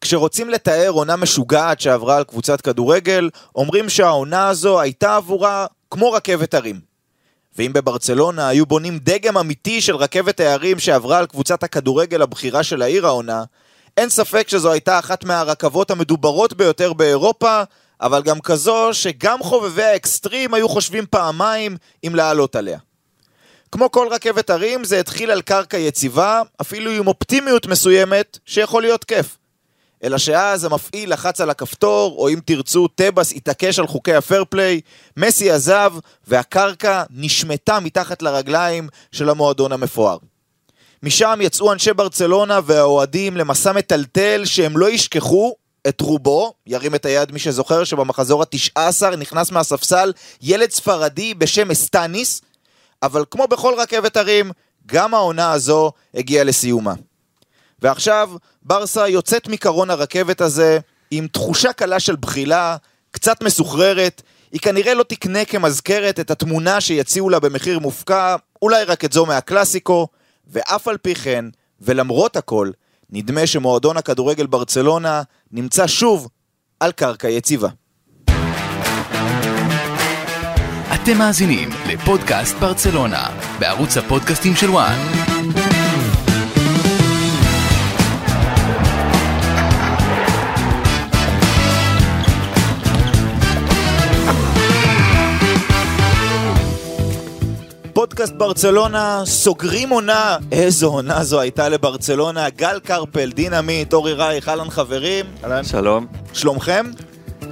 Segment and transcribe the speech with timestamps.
[0.00, 6.54] כשרוצים לתאר עונה משוגעת שעברה על קבוצת כדורגל, אומרים שהעונה הזו הייתה עבורה כמו רכבת
[6.54, 6.80] הרים.
[7.58, 12.82] ואם בברצלונה היו בונים דגם אמיתי של רכבת הערים שעברה על קבוצת הכדורגל הבכירה של
[12.82, 13.44] העיר העונה,
[13.96, 17.62] אין ספק שזו הייתה אחת מהרכבות המדוברות ביותר באירופה,
[18.00, 21.76] אבל גם כזו שגם חובבי האקסטרים היו חושבים פעמיים
[22.06, 22.78] אם לעלות עליה.
[23.72, 29.04] כמו כל רכבת הרים, זה התחיל על קרקע יציבה, אפילו עם אופטימיות מסוימת, שיכול להיות
[29.04, 29.36] כיף.
[30.04, 34.80] אלא שאז המפעיל לחץ על הכפתור, או אם תרצו, טבס התעקש על חוקי הפייר פליי,
[35.16, 35.92] מסי עזב,
[36.26, 40.16] והקרקע נשמטה מתחת לרגליים של המועדון המפואר.
[41.02, 45.54] משם יצאו אנשי ברצלונה והאוהדים למסע מטלטל שהם לא ישכחו
[45.88, 50.12] את רובו, ירים את היד מי שזוכר שבמחזור ה-19 נכנס מהספסל
[50.42, 52.42] ילד ספרדי בשם אסטניס,
[53.06, 54.50] אבל כמו בכל רכבת הרים,
[54.86, 56.94] גם העונה הזו הגיעה לסיומה.
[57.82, 58.30] ועכשיו,
[58.62, 60.78] ברסה יוצאת מקרון הרכבת הזה
[61.10, 62.76] עם תחושה קלה של בחילה,
[63.10, 69.04] קצת מסוחררת, היא כנראה לא תקנה כמזכרת את התמונה שיציעו לה במחיר מופקע, אולי רק
[69.04, 70.08] את זו מהקלאסיקו,
[70.46, 71.44] ואף על פי כן,
[71.80, 72.70] ולמרות הכל,
[73.10, 76.28] נדמה שמועדון הכדורגל ברצלונה נמצא שוב
[76.80, 77.68] על קרקע יציבה.
[81.06, 83.26] אתם מאזינים לפודקאסט ברצלונה,
[83.58, 84.98] בערוץ הפודקאסטים של וואן.
[97.92, 100.36] פודקאסט ברצלונה, סוגרים עונה.
[100.52, 102.50] איזו עונה זו הייתה לברצלונה.
[102.50, 105.26] גל קרפל, דין עמית, אורי רייך, אהלן חברים.
[105.44, 105.64] אהלן.
[105.64, 106.06] שלום.
[106.32, 106.86] שלומכם?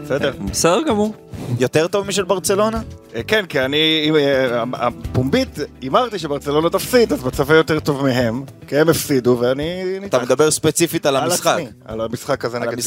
[0.04, 0.32] בסדר.
[0.50, 1.14] בסדר גמור.
[1.58, 2.80] יותר טוב משל ברצלונה?
[3.14, 8.76] אה, כן, כי אני, אה, הפומבית, הימרתי שברצלונה תפסיד, אז מצבי יותר טוב מהם, כי
[8.76, 11.58] הם הפסידו ואני אתה מדבר ספציפית על על המשחק.
[11.84, 12.78] על המשחק הזה על נגד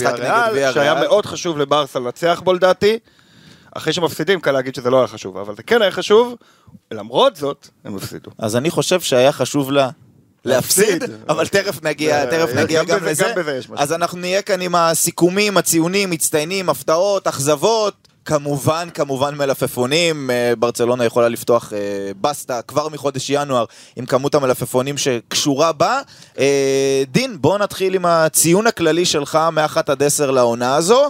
[0.54, 0.74] ויאריאל.
[0.74, 3.00] שהיה מאוד חשוב לברסה לנצח בו לדעתי.
[3.72, 6.36] אחרי שמפסידים, קל להגיד שזה לא היה חשוב, אבל זה כן היה חשוב,
[6.92, 8.32] למרות זאת, הם הפסידו.
[8.38, 9.90] אז אני חושב שהיה חשוב לה
[10.46, 11.04] להפסיד.
[11.30, 13.34] אבל תכף נגיע, תכף נגיע גם לזה.
[13.76, 18.08] אז אנחנו נהיה כאן עם הסיכומים, הציונים, מצטיינים, הפתעות, אכזבות.
[18.28, 21.80] כמובן, כמובן מלפפונים, אה, ברצלונה יכולה לפתוח אה,
[22.22, 23.66] בסטה כבר מחודש ינואר
[23.96, 26.02] עם כמות המלפפונים שקשורה בה.
[26.40, 31.10] אה, דין, בוא נתחיל עם הציון הכללי שלך מ-1 עד 10 לעונה הזו,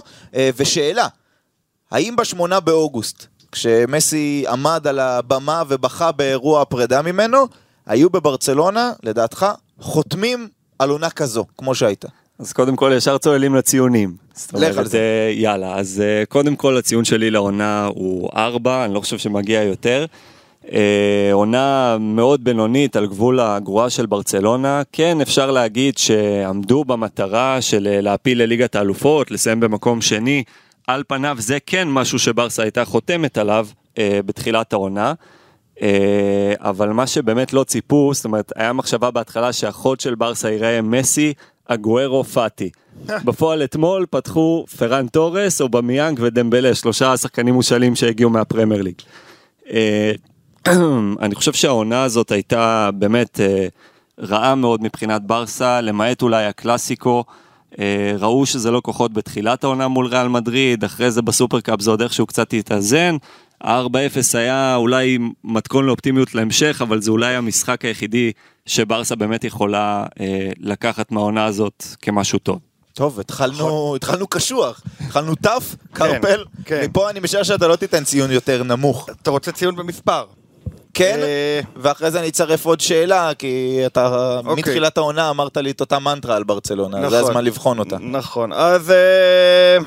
[0.56, 1.06] ושאלה,
[1.90, 7.46] האם בשמונה באוגוסט, כשמסי עמד על הבמה ובכה באירוע הפרידה ממנו,
[7.88, 9.46] היו בברצלונה, לדעתך,
[9.80, 12.08] חותמים על עונה כזו, כמו שהייתה?
[12.38, 14.16] אז קודם כל ישר צוללים לציונים.
[14.34, 14.98] זאת לך על אומרת, זה.
[14.98, 19.62] אה, יאללה, אז אה, קודם כל הציון שלי לעונה הוא 4, אני לא חושב שמגיע
[19.62, 20.06] יותר.
[20.72, 24.82] אה, עונה מאוד בינונית על גבול הגרועה של ברצלונה.
[24.92, 30.44] כן, אפשר להגיד שעמדו במטרה של להפיל לליגת האלופות, לסיים במקום שני.
[30.86, 33.66] על פניו זה כן משהו שברסה הייתה חותמת עליו
[33.98, 35.12] אה, בתחילת העונה.
[35.82, 40.82] אה, אבל מה שבאמת לא ציפו, זאת אומרת, היה מחשבה בהתחלה שהחוד של ברסה ייראה
[40.82, 41.32] מסי,
[41.66, 42.70] אגוארו, פאטי.
[43.24, 48.94] בפועל אתמול פתחו פרן תורס, אובמיאנג ודמבלה, שלושה שחקנים מושאלים שהגיעו מהפרמייר ליג.
[49.70, 50.12] אה,
[51.22, 53.66] אני חושב שהעונה הזאת הייתה באמת אה,
[54.20, 57.24] רעה מאוד מבחינת ברסה, למעט אולי הקלאסיקו.
[58.18, 62.26] ראו שזה לא כוחות בתחילת העונה מול ריאל מדריד, אחרי זה בסופרקאפ זה עוד איכשהו
[62.26, 63.16] קצת התאזן.
[63.64, 68.32] ה-4-0 היה אולי מתכון לאופטימיות להמשך, אבל זה אולי המשחק היחידי
[68.66, 72.58] שברסה באמת יכולה אה, לקחת מהעונה הזאת כמשהו טוב.
[72.94, 76.84] טוב, התחלנו, התחלנו קשוח, התחלנו טף, קרפל, כן.
[76.84, 79.08] מפה אני משער שאתה לא תיתן ציון יותר נמוך.
[79.22, 80.24] אתה רוצה ציון במספר?
[80.94, 84.54] כן, אה, ואחרי זה אני אצרף עוד שאלה, כי אתה אוקיי.
[84.54, 87.10] מתחילת העונה אמרת לי את אותה מנטרה על ברצלונה, נכון.
[87.10, 87.96] זה הזמן לבחון אותה.
[87.98, 89.78] נכון, אז אה,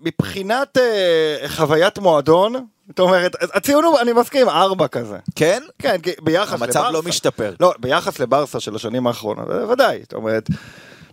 [0.00, 5.18] מבחינת אה, חוויית מועדון, זאת אומרת, הציון הוא, אני מסכים, ארבע כזה.
[5.36, 5.62] כן?
[5.78, 6.90] כן, כי ביחס המצב לברסה.
[6.90, 7.54] לא משתפר.
[7.60, 10.48] לא, ביחס לברסה של השנים האחרונות, ודאי, זאת אומרת,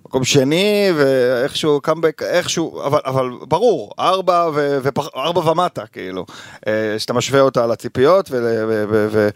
[0.06, 6.26] מקום שני, ואיכשהו קאמבק, איכשהו, אבל, אבל ברור, ארבע, ו, ופח, ארבע ומטה, כאילו,
[6.68, 9.30] אה, שאתה משווה אותה לציפיות, ול, ו, ו, ו,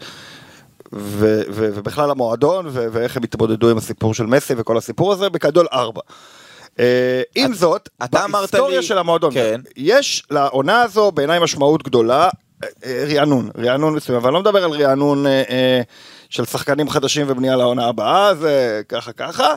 [0.92, 5.30] ו, ו, ובכלל המועדון, ו, ואיך הם התמודדו עם הסיפור של מסי וכל הסיפור הזה,
[5.30, 6.00] בגדול ארבע.
[6.78, 9.60] אה, עם זאת, אתה אמרת בהיסטוריה לי- של המועדון, כן.
[9.76, 12.28] יש לעונה הזו בעיניי משמעות גדולה,
[12.64, 15.26] אה, אה, רענון, רענון מסוים, אבל אני לא מדבר על רענון
[16.30, 19.54] של שחקנים חדשים ובנייה לעונה הבאה, זה ככה ככה,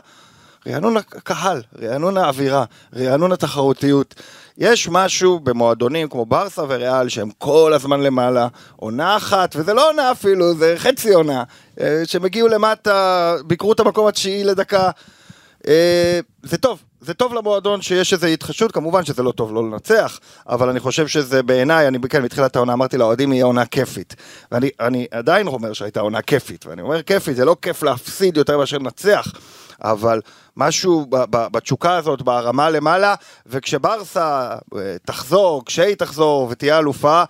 [0.68, 2.64] רענון הקהל, רענון האווירה,
[2.96, 4.16] רענון התחרותיות.
[4.58, 10.12] יש משהו במועדונים כמו ברסה וריאל שהם כל הזמן למעלה, עונה אחת, וזה לא עונה
[10.12, 11.44] אפילו, זה חצי עונה,
[12.06, 14.90] שהם הגיעו למטה, ביקרו את המקום התשיעי לדקה.
[15.68, 20.20] אה, זה טוב, זה טוב למועדון שיש איזו התחדשות, כמובן שזה לא טוב לא לנצח,
[20.50, 24.16] אבל אני חושב שזה בעיניי, אני כן, מתחילת העונה אמרתי לאוהדים, יהיה עונה כיפית.
[24.52, 28.58] ואני אני עדיין אומר שהייתה עונה כיפית, ואני אומר כיפית, זה לא כיף להפסיד יותר
[28.58, 29.32] מאשר לנצח,
[29.84, 30.22] אבל
[30.58, 33.16] משהו ב- ב- בתשוקה הזאת, ברמה למעלה,
[33.48, 37.24] וכשברסה אה, תחזור, כשהיא תחזור ותהיה אלופה,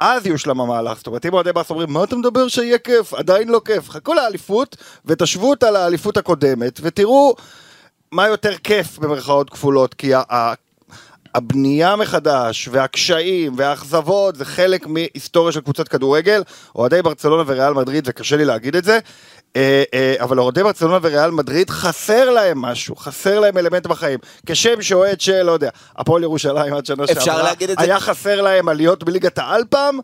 [0.00, 3.48] אז יושלם המהלך, זאת אומרת אם אוהדי ברסה אומרים מה אתה מדבר שיהיה כיף, עדיין
[3.48, 7.34] לא כיף, חכו לאליפות ותשוו אותה לאליפות הקודמת ותראו
[8.12, 10.54] מה יותר כיף במרכאות כפולות, כי ה- ה-
[11.34, 16.42] הבנייה מחדש והקשיים והאכזבות זה חלק מהיסטוריה של קבוצת כדורגל,
[16.74, 18.98] אוהדי ברצלונה וריאל מדריד, זה קשה לי להגיד את זה,
[19.56, 24.18] אה, אה, אבל אוהדי ברצלונה וריאל מדריד חסר להם משהו, חסר להם אלמנט בחיים.
[24.46, 27.52] כשם שאוהד של, לא יודע, הפועל ירושלים עד שנה שעברה.
[27.78, 29.98] היה חסר להם עליות בליגת העל פעם,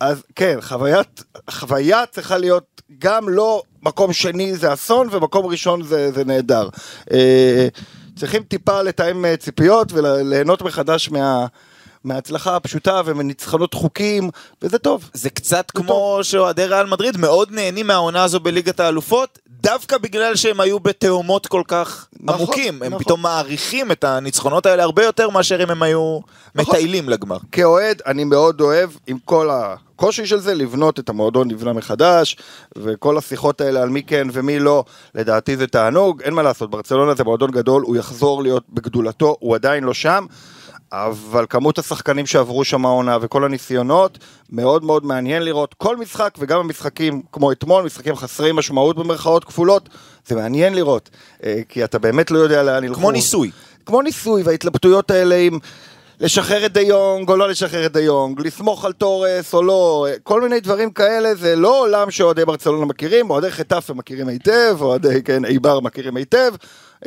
[0.00, 6.12] אז כן, חוויית, חוויה צריכה להיות גם לא מקום שני זה אסון ומקום ראשון זה,
[6.12, 6.68] זה נהדר.
[7.12, 7.68] אה,
[8.16, 11.46] צריכים טיפה לתאם אה, ציפיות וליהנות מחדש מה,
[12.04, 14.30] מההצלחה הפשוטה ומניצחונות חוקים,
[14.62, 15.10] וזה טוב.
[15.12, 20.60] זה קצת כמו שאוהדי ריאל מדריד מאוד נהנים מהעונה הזו בליגת האלופות, דווקא בגלל שהם
[20.60, 22.82] היו בתהומות כל כך נכון, עמוקים.
[22.82, 23.04] הם נכון.
[23.04, 26.20] פתאום מעריכים את הניצחונות האלה הרבה יותר מאשר אם הם היו
[26.54, 26.74] נכון.
[26.74, 27.36] מטיילים לגמר.
[27.52, 32.36] כאוהד, אני מאוד אוהב, עם כל הקושי של זה, לבנות את המועדון לבנה מחדש,
[32.76, 34.84] וכל השיחות האלה על מי כן ומי לא,
[35.14, 39.54] לדעתי זה תענוג, אין מה לעשות, ברצלונה זה מועדון גדול, הוא יחזור להיות בגדולתו, הוא
[39.54, 40.26] עדיין לא שם.
[40.92, 44.18] אבל כמות השחקנים שעברו שם העונה וכל הניסיונות,
[44.50, 49.88] מאוד מאוד מעניין לראות כל משחק וגם המשחקים כמו אתמול, משחקים חסרי משמעות במרכאות כפולות,
[50.26, 51.10] זה מעניין לראות,
[51.44, 53.00] אה, כי אתה באמת לא יודע לאן ילכו.
[53.00, 53.50] כמו ניסוי.
[53.86, 55.58] כמו ניסוי, וההתלבטויות האלה עם
[56.20, 60.06] לשחרר את דה יונג או לא לשחרר את דה יונג, לסמוך על תורס או לא,
[60.22, 65.22] כל מיני דברים כאלה, זה לא עולם שאוהדי ברצלונה מכירים, אוהדי חטאפה מכירים היטב, אוהדי,
[65.22, 66.54] כן, איבר מכירים היטב.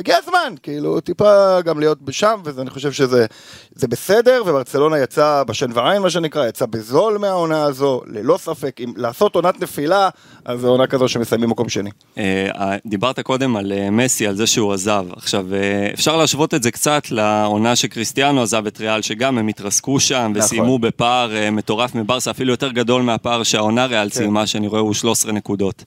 [0.00, 3.26] הגיע הזמן, כאילו, טיפה גם להיות שם, ואני חושב שזה
[3.74, 8.92] זה בסדר, וברצלונה יצא בשן ועין, מה שנקרא, יצא בזול מהעונה הזו, ללא ספק, אם
[8.96, 10.08] לעשות עונת נפילה,
[10.44, 11.90] אז זו עונה כזו שמסיימים מקום שני.
[12.18, 15.06] אה, דיברת קודם על אה, מסי, על זה שהוא עזב.
[15.16, 20.00] עכשיו, אה, אפשר להשוות את זה קצת לעונה שקריסטיאנו עזב את ריאל, שגם הם התרסקו
[20.00, 20.36] שם נכון.
[20.36, 24.14] וסיימו בפער אה, מטורף מברסה, אפילו יותר גדול מהפער שהעונה ריאל כן.
[24.14, 25.84] סיימה, שאני רואה הוא 13 נקודות.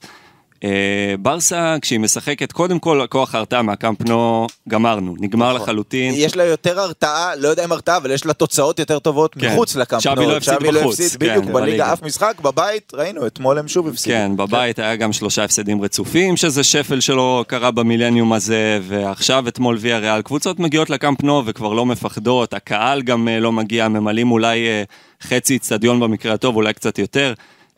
[0.64, 5.62] אה, ברסה, כשהיא משחקת, קודם כל, כוח ההרתעה מהקמפנו, גמרנו, נגמר נכון.
[5.62, 6.14] לחלוטין.
[6.16, 9.52] יש לה יותר הרתעה, לא יודע אם הרתעה, אבל יש לה תוצאות יותר טובות כן.
[9.52, 10.00] מחוץ לקמפנו.
[10.00, 11.92] שווי לא הפסיד לא בחוץ, הפסיד, כן, בדיוק, בליגה בליגה.
[11.92, 14.16] אף משחק, בבית, ראינו, אתמול הם שוב הפסידו.
[14.16, 19.76] כן, בבית היה גם שלושה הפסדים רצופים, שזה שפל שלא קרה במילניום הזה, ועכשיו אתמול
[19.80, 20.22] ויה ריאל.
[20.22, 24.82] קבוצות מגיעות לקאמפ נו וכבר לא מפחדות, הקהל גם אה, לא מגיע, ממלאים אולי אה,
[25.22, 27.34] חצי אצטדיון במקרה הטוב, אולי קצת יותר.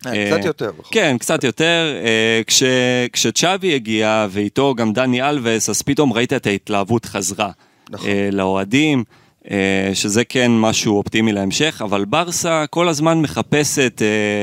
[0.07, 0.71] אה, אה, קצת יותר.
[0.91, 1.95] כן, קצת יותר.
[2.05, 2.63] אה, כש,
[3.13, 7.51] כשצ'אבי הגיע, ואיתו גם דני אלווס, אז פתאום ראית את ההתלהבות חזרה.
[7.91, 8.09] נכון.
[8.33, 9.05] לאוהדים,
[9.95, 14.03] שזה כן משהו אופטימי להמשך, אבל ברסה כל הזמן מחפשת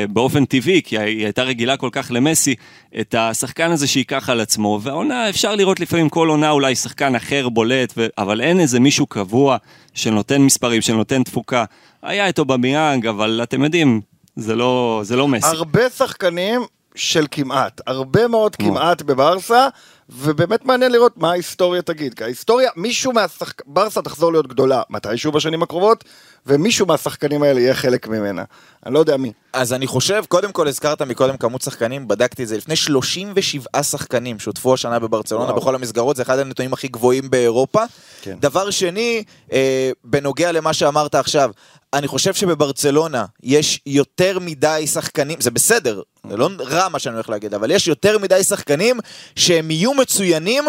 [0.10, 2.56] באופן טבעי, כי היא הייתה רגילה כל כך למסי,
[3.00, 7.50] את השחקן הזה שייקח על עצמו, והעונה, אפשר לראות לפעמים כל עונה אולי שחקן אחר
[7.50, 7.94] בולט.
[8.18, 9.58] אבל אין איזה מישהו קבוע
[9.94, 11.66] שנותן מספרים, שנותן תפוקה.
[12.04, 14.02] היה את אובמיאנג, אבל אתם יודעים,
[14.36, 15.48] זה לא, זה לא מסי.
[15.48, 16.62] הרבה שחקנים
[16.96, 19.68] של כמעט, הרבה מאוד כמעט בברסה,
[20.10, 22.14] ובאמת מעניין לראות מה ההיסטוריה תגיד.
[22.14, 23.62] כי ההיסטוריה, מישהו מהשחק...
[23.66, 26.04] ברסה תחזור להיות גדולה מתישהו בשנים הקרובות,
[26.46, 28.44] ומישהו מהשחקנים האלה יהיה חלק ממנה.
[28.86, 29.32] אני לא יודע מי.
[29.54, 34.40] אז אני חושב, קודם כל הזכרת מקודם כמות שחקנים, בדקתי את זה, לפני 37 שחקנים
[34.40, 35.56] שותפו השנה בברצלונה וואו.
[35.56, 37.84] בכל המסגרות, זה אחד הנתונים הכי גבוהים באירופה.
[38.22, 38.38] כן.
[38.40, 41.52] דבר שני, אה, בנוגע למה שאמרת עכשיו,
[41.94, 47.30] אני חושב שבברצלונה יש יותר מדי שחקנים, זה בסדר, זה לא רע מה שאני הולך
[47.30, 49.00] להגיד, אבל יש יותר מדי שחקנים
[49.36, 50.66] שהם יהיו מצוינים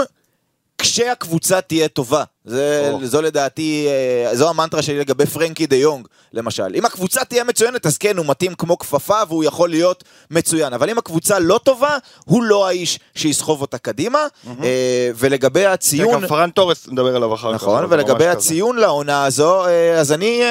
[0.80, 2.25] כשהקבוצה תהיה טובה.
[2.44, 3.06] זה, או.
[3.06, 6.72] זו לדעתי, אה, זו המנטרה שלי לגבי פרנקי דה יונג, למשל.
[6.75, 10.72] אם הקבוצה תהיה מצוינת, אז כן, הוא מתאים כמו כפפה והוא יכול להיות מצוין.
[10.72, 14.18] אבל אם הקבוצה לא טובה, הוא לא האיש שיסחוב אותה קדימה.
[14.62, 16.14] אה, ולגבי הציון...
[16.22, 17.62] גם פרן תורס, נדבר עליו אחר כך.
[17.62, 18.32] נכון, זה ולגבי ממש כזה.
[18.32, 20.42] הציון לעונה הזו, אה, אז אני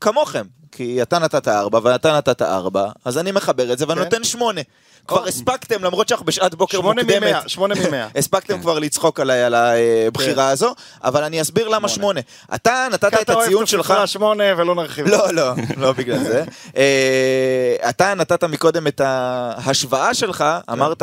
[0.00, 0.44] כמוכם.
[0.72, 4.04] כי אתה נתת ארבע ואתה נתת ארבע, אז אני מחבר את זה ואני כן.
[4.04, 4.60] נותן שמונה.
[5.08, 7.48] כבר הספקתם, למרות שאנחנו בשעת בוקר שמונה מוקדמת.
[7.48, 8.08] שמונה ממאה.
[8.18, 12.20] הספקתם כבר לצחוק עליי על הבחירה הזו, אבל אני אסביר למה שמונה.
[12.54, 13.94] אתה נתת את אתה אוהב הציון את שלך...
[14.06, 15.06] שמונה ולא נרחיב.
[15.06, 16.44] לא, לא, לא בגלל זה.
[16.76, 21.02] אה, אתה נתת מקודם את ההשוואה שלך, אמרת,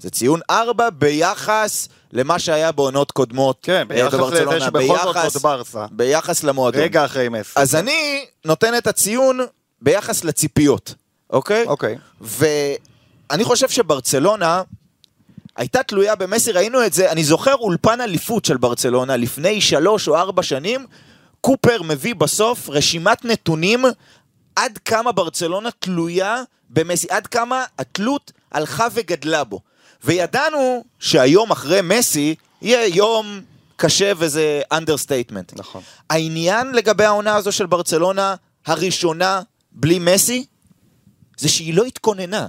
[0.00, 5.42] זה ציון ארבע ביחס למה שהיה בעונות קודמות כן, אה, ביחס לזה שבכל זאת זאת
[5.42, 5.86] ברסה.
[5.90, 6.82] ביחס למועדון.
[6.82, 7.52] רגע אחרי מסי.
[7.56, 9.40] אז אני נותן את הציון
[9.80, 10.94] ביחס לציפיות,
[11.30, 11.64] אוקיי?
[11.66, 11.98] אוקיי.
[13.32, 14.62] ואני חושב שברצלונה,
[15.56, 20.16] הייתה תלויה במסי, ראינו את זה, אני זוכר אולפן אליפות של ברצלונה לפני שלוש או
[20.16, 20.86] ארבע שנים,
[21.40, 23.84] קופר מביא בסוף רשימת נתונים
[24.56, 29.60] עד כמה ברצלונה תלויה במסי, עד כמה התלות הלכה וגדלה בו.
[30.04, 33.40] וידענו שהיום אחרי מסי יהיה יום
[33.76, 35.52] קשה וזה understatement.
[35.56, 35.82] נכון.
[36.10, 38.34] העניין לגבי העונה הזו של ברצלונה,
[38.66, 40.46] הראשונה בלי מסי,
[41.36, 42.46] זה שהיא לא התכוננה.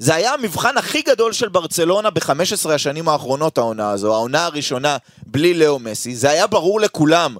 [0.00, 5.54] זה היה המבחן הכי גדול של ברצלונה ב-15 השנים האחרונות, העונה הזו, העונה הראשונה בלי
[5.54, 6.16] לאו מסי.
[6.16, 7.36] זה היה ברור לכולם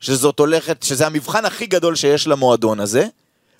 [0.00, 3.06] שזאת הולכת, שזה המבחן הכי גדול שיש למועדון הזה.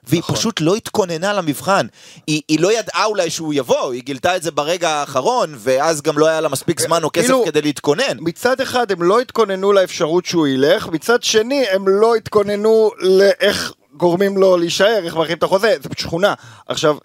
[0.04, 0.36] והיא נכון.
[0.36, 1.86] פשוט לא התכוננה למבחן.
[2.26, 6.18] היא, היא לא ידעה אולי שהוא יבוא, היא גילתה את זה ברגע האחרון, ואז גם
[6.18, 8.16] לא היה לה מספיק זמן או כסף כאילו- כדי להתכונן.
[8.18, 14.36] מצד אחד הם לא התכוננו לאפשרות שהוא ילך, מצד שני הם לא התכוננו לאיך גורמים
[14.36, 16.34] לו להישאר, איך מארחים את החוזה, זה שכונה.
[16.68, 16.96] עכשיו,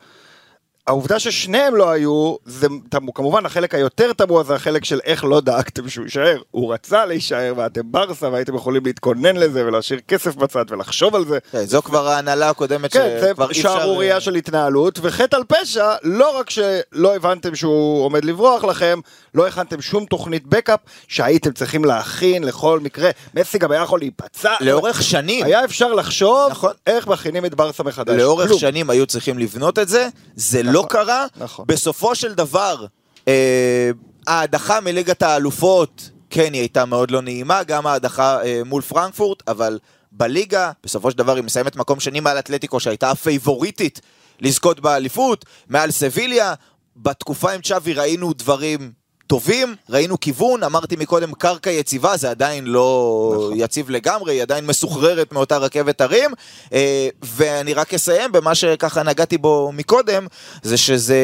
[0.87, 5.41] העובדה ששניהם לא היו, זה תמו, כמובן החלק היותר תמוה זה החלק של איך לא
[5.41, 6.41] דאגתם שהוא יישאר.
[6.51, 11.37] הוא רצה להישאר ואתם ברסה והייתם יכולים להתכונן לזה ולהשאיר כסף בצד ולחשוב על זה.
[11.51, 13.61] כן, זו כבר ההנהלה הקודמת כן, זה שכבר אי אפשר...
[13.77, 18.99] שערורייה של התנהלות, וחטא על פשע, לא רק שלא הבנתם שהוא עומד לברוח לכם,
[19.33, 23.09] לא הכנתם שום תוכנית בקאפ שהייתם צריכים להכין לכל מקרה.
[23.33, 24.53] מסי גם היה יכול להיפצע.
[24.61, 25.45] לאורך שנים.
[25.45, 26.71] היה אפשר לחשוב נכון.
[26.87, 28.15] איך מכינים את ברסה מחדש.
[28.17, 28.59] לאורך כלום.
[28.59, 31.25] שנים היו צריכים לבנות את זה, זה לא קרה.
[31.37, 31.65] נכון.
[31.67, 32.85] בסופו של דבר,
[33.27, 33.91] אה,
[34.27, 39.79] ההדחה מליגת האלופות, כן, היא הייתה מאוד לא נעימה, גם ההדחה אה, מול פרנקפורט, אבל
[40.11, 44.01] בליגה, בסופו של דבר היא מסיימת מקום שני מעל אתלטיקו, שהייתה הפייבוריטית
[44.39, 46.53] לזכות באליפות, מעל סביליה.
[46.95, 48.91] בתקופה עם צ'אבי ראינו דברים
[49.27, 53.53] טובים, ראינו כיוון, אמרתי מקודם קרקע יציבה, זה עדיין לא נכון.
[53.55, 56.31] יציב לגמרי, היא עדיין מסוחררת מאותה רכבת הרים,
[56.73, 60.27] אה, ואני רק אסיים במה שככה נגעתי בו מקודם,
[60.63, 61.19] זה שזה...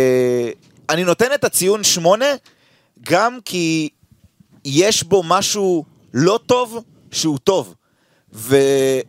[0.89, 2.25] אני נותן את הציון שמונה,
[3.03, 3.89] גם כי
[4.65, 7.73] יש בו משהו לא טוב שהוא טוב.
[8.33, 9.01] וזה.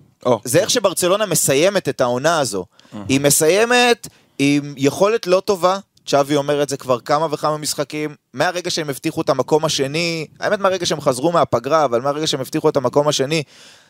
[0.54, 2.64] איך שברצלונה מסיימת את העונה הזו.
[3.08, 4.08] היא מסיימת
[4.38, 9.20] עם יכולת לא טובה, צ'אבי אומר את זה כבר כמה וכמה משחקים, מהרגע שהם הבטיחו
[9.20, 13.42] את המקום השני, האמת מהרגע שהם חזרו מהפגרה, אבל מהרגע שהם הבטיחו את המקום השני,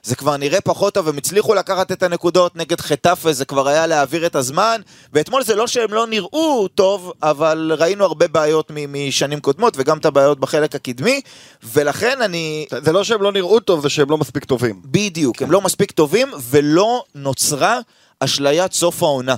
[0.02, 3.86] זה כבר נראה פחות טוב, הם הצליחו לקחת את הנקודות נגד חטאפה, זה כבר היה
[3.86, 4.80] להעביר את הזמן,
[5.12, 10.06] ואתמול זה לא שהם לא נראו טוב, אבל ראינו הרבה בעיות משנים קודמות, וגם את
[10.06, 11.20] הבעיות בחלק הקדמי,
[11.64, 12.66] ולכן אני...
[12.84, 14.80] זה לא שהם לא נראו טוב, זה שהם לא מספיק טובים.
[14.84, 17.78] בדיוק, הם לא מספיק טובים, ולא נוצרה
[18.20, 19.34] אשליית סוף העונה.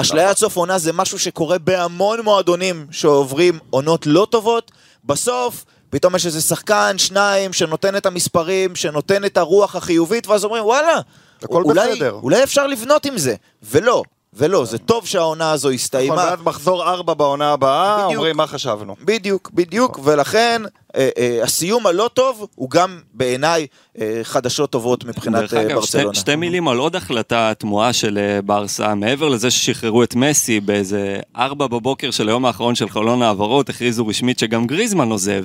[0.00, 4.72] אשליית סוף עונה זה משהו שקורה בהמון מועדונים שעוברים עונות לא טובות,
[5.04, 10.64] בסוף פתאום יש איזה שחקן, שניים, שנותן את המספרים, שנותן את הרוח החיובית, ואז אומרים
[10.64, 11.00] וואלה,
[11.42, 14.02] הכל אולי, בסדר." אולי אפשר לבנות עם זה, ולא,
[14.32, 16.14] ולא, זה טוב שהעונה הזו נכון, הסתיימה.
[16.16, 18.14] ואז מחזור ארבע בעונה הבאה, בדיוק.
[18.14, 18.96] אומרים מה חשבנו.
[19.04, 20.62] בדיוק, בדיוק, ולכן
[20.96, 23.66] אה, אה, הסיום הלא טוב הוא גם בעיניי
[24.00, 26.14] אה, חדשות טובות מבחינת דרך אה, אגב, שתי, ברצלונה.
[26.14, 31.20] שתי מילים על עוד החלטה תמוהה של אה, ברסה, מעבר לזה ששחררו את מסי באיזה
[31.36, 35.44] ארבע בבוקר של היום האחרון של חלון העברות, הכריזו רשמית שגם גריזמן עוזב.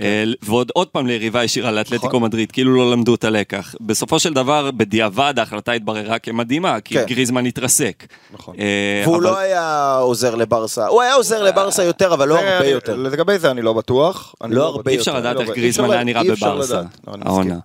[0.00, 2.22] אה, ועוד עוד פעם ליריבה ישירה לאתלטיקו נכון.
[2.22, 3.74] מדריד, כאילו לא למדו את הלקח.
[3.80, 7.04] בסופו של דבר, בדיעבד ההחלטה התבררה כמדהימה, כי כן.
[7.06, 8.06] גריזמן התרסק.
[8.32, 8.54] נכון.
[8.58, 12.66] אה, והוא אבל- לא היה עוזר לברסה, הוא היה עוזר לברסה יותר, אבל לא הרבה
[12.68, 12.96] יותר.
[12.96, 14.34] לגבי זה אני לא בטוח.
[14.44, 14.92] אני לא הרבה בטוח.
[14.92, 15.20] אי אפשר יותר.
[15.20, 16.82] לדעת לא, איך אי גריזמן אפשר היה נראה אי אפשר בברסה.
[17.06, 17.12] לא.
[17.24, 17.58] העונה.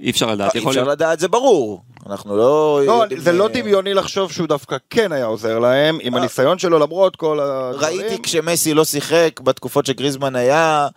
[0.00, 0.92] אי אפשר לדעת, אי יכול אפשר להיות.
[0.98, 1.82] לדעת, זה ברור.
[2.10, 2.80] אנחנו לא...
[2.86, 6.78] לא, זה לא אה, דמיוני לחשוב שהוא דווקא כן היה עוזר להם, עם הניסיון שלו
[6.78, 8.00] למרות כל הדברים.
[8.00, 10.88] ראיתי כשמסי לא שיחק בתקופות שגריזמן היה,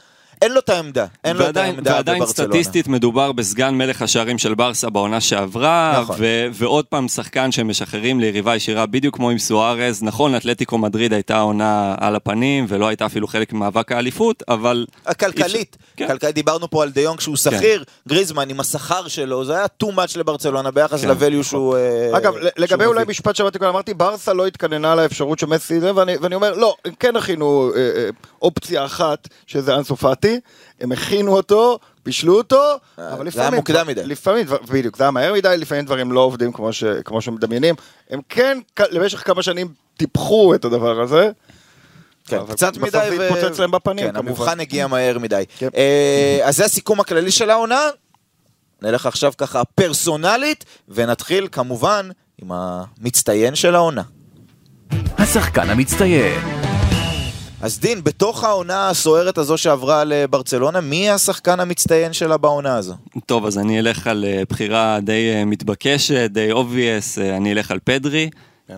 [0.41, 1.05] אין לו את העמדה.
[1.23, 2.51] אין לו את ועדיין, העמדה ועדיין בברצלונה.
[2.51, 6.15] סטטיסטית מדובר בסגן מלך השערים של ברסה בעונה שעברה, נכון.
[6.19, 10.03] ו- ועוד פעם שחקן שהם משחררים ליריבה ישירה בדיוק כמו עם סוארז.
[10.03, 14.85] נכון, אתלטיקו מדריד הייתה עונה על הפנים ולא הייתה אפילו חלק ממאבק האליפות, אבל...
[15.05, 16.07] הכלכלית, כן.
[16.07, 20.17] כלכלית, דיברנו פה על דיונג שהוא שכיר, גריזמן עם השכר שלו, זה היה too much
[20.17, 21.77] לברצלונה ביחס כן, ל-value שהוא...
[21.77, 23.11] אה, אגב, שהוא לגבי אולי מביא.
[23.11, 27.15] משפט שאמרתי קודם, אמרתי ברסה לא התכננה לאפשרות שמסי זה, ואני, ואני אומר, לא, כן
[27.15, 28.09] הכינו אה, אה,
[28.41, 29.95] אופציה אחת, שזה אנסו
[30.25, 30.39] פאטי,
[30.82, 33.53] הם הכינו אותו, בישלו אותו, אבל זה היה לפעמים...
[33.53, 34.05] מוקדם מדי.
[34.05, 37.75] לפעמים, בדיוק, זה היה מהר מדי, לפעמים דברים לא עובדים כמו, ש, כמו שמדמיינים.
[38.10, 38.60] הם כן,
[38.91, 39.67] למשך כמה שנים
[39.98, 41.29] טיפחו את הדבר הזה.
[42.27, 43.17] כן, קצת בסוף מדי.
[43.17, 44.27] זה התפוצץ להם בפנים, כן, כמובן.
[44.27, 45.44] המבחן הגיע מהר מדי.
[45.58, 45.70] כן.
[45.75, 47.82] אה, אז זה הסיכום הכללי של העונה.
[48.82, 52.10] נלך עכשיו ככה פרסונלית, ונתחיל כמובן
[52.41, 54.01] עם המצטיין של העונה.
[55.17, 56.75] השחקן המצטיין.
[57.65, 62.93] אז דין, בתוך העונה הסוערת הזו שעברה לברצלונה, מי השחקן המצטיין שלה בעונה הזו?
[63.25, 67.72] טוב, אז אני אלך על אה, בחירה די אה, מתבקשת, די obvious, אה, אני אלך
[67.72, 68.29] על פדרי.
[68.67, 68.75] כן.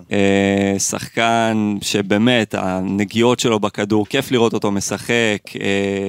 [0.78, 5.38] שחקן שבאמת, הנגיעות שלו בכדור, כיף לראות אותו משחק.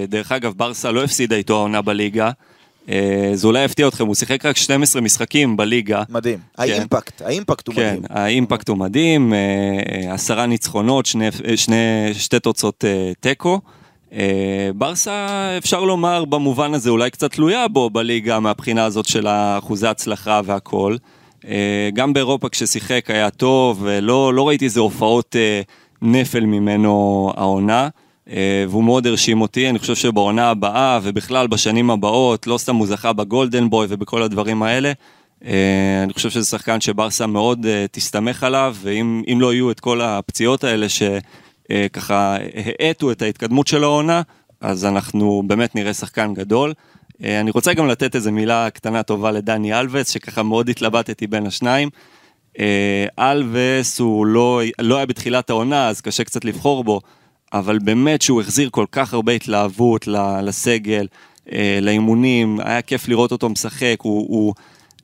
[0.07, 2.31] דרך אגב, ברסה לא הפסידה איתו העונה בליגה.
[2.89, 6.03] אה, זה אולי יפתיע אתכם, הוא שיחק רק 12 משחקים בליגה.
[6.09, 6.39] מדהים.
[6.57, 8.03] האימפקט, האימפקט הוא כן, מדהים.
[8.09, 13.61] האימפקט הוא מדהים, אה, עשרה ניצחונות, שני, אה, שני, שתי תוצאות אה, תיקו.
[14.13, 19.87] אה, ברסה, אפשר לומר, במובן הזה אולי קצת תלויה בו בליגה מהבחינה הזאת של אחוזי
[19.87, 20.95] הצלחה והכל.
[21.47, 25.61] אה, גם באירופה כששיחק היה טוב, ולא לא ראיתי איזה הופעות אה,
[26.01, 27.89] נפל ממנו העונה.
[28.31, 32.87] אה, והוא מאוד הרשים אותי, אני חושב שבעונה הבאה ובכלל בשנים הבאות, לא סתם הוא
[32.87, 34.91] זכה בגולדן בוי ובכל הדברים האלה,
[35.45, 39.79] אה, אני חושב שזה שחקן שברסה מאוד אה, תסתמך עליו, ואם אם לא יהיו את
[39.79, 42.37] כל הפציעות האלה שככה
[42.79, 44.21] האטו את ההתקדמות של העונה,
[44.61, 46.73] אז אנחנו באמת נראה שחקן גדול.
[47.23, 51.89] אני רוצה גם לתת איזה מילה קטנה טובה לדני אלווס, שככה מאוד התלבטתי בין השניים.
[53.19, 57.01] אלווס הוא לא, לא היה בתחילת העונה, אז קשה קצת לבחור בו,
[57.53, 60.07] אבל באמת שהוא החזיר כל כך הרבה התלהבות
[60.43, 61.07] לסגל,
[61.51, 64.53] אה, לאימונים, היה כיף לראות אותו משחק, הוא, הוא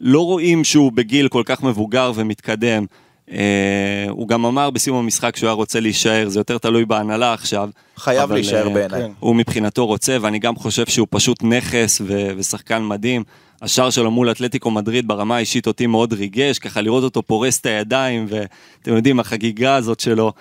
[0.02, 2.86] לא רואים שהוא בגיל כל כך מבוגר ומתקדם.
[3.32, 7.70] אה, הוא גם אמר בסיום המשחק שהוא היה רוצה להישאר, זה יותר תלוי בהנהלה עכשיו.
[7.98, 9.02] חייב אבל, להישאר אה, בעיניי.
[9.02, 9.12] כן.
[9.20, 13.24] הוא מבחינתו רוצה, ואני גם חושב שהוא פשוט נכס ו- ושחקן מדהים.
[13.62, 17.66] השער שלו מול אתלטיקו מדריד ברמה האישית אותי מאוד ריגש, ככה לראות אותו פורס את
[17.66, 20.32] הידיים, ואתם יודעים, החגיגה הזאת שלו.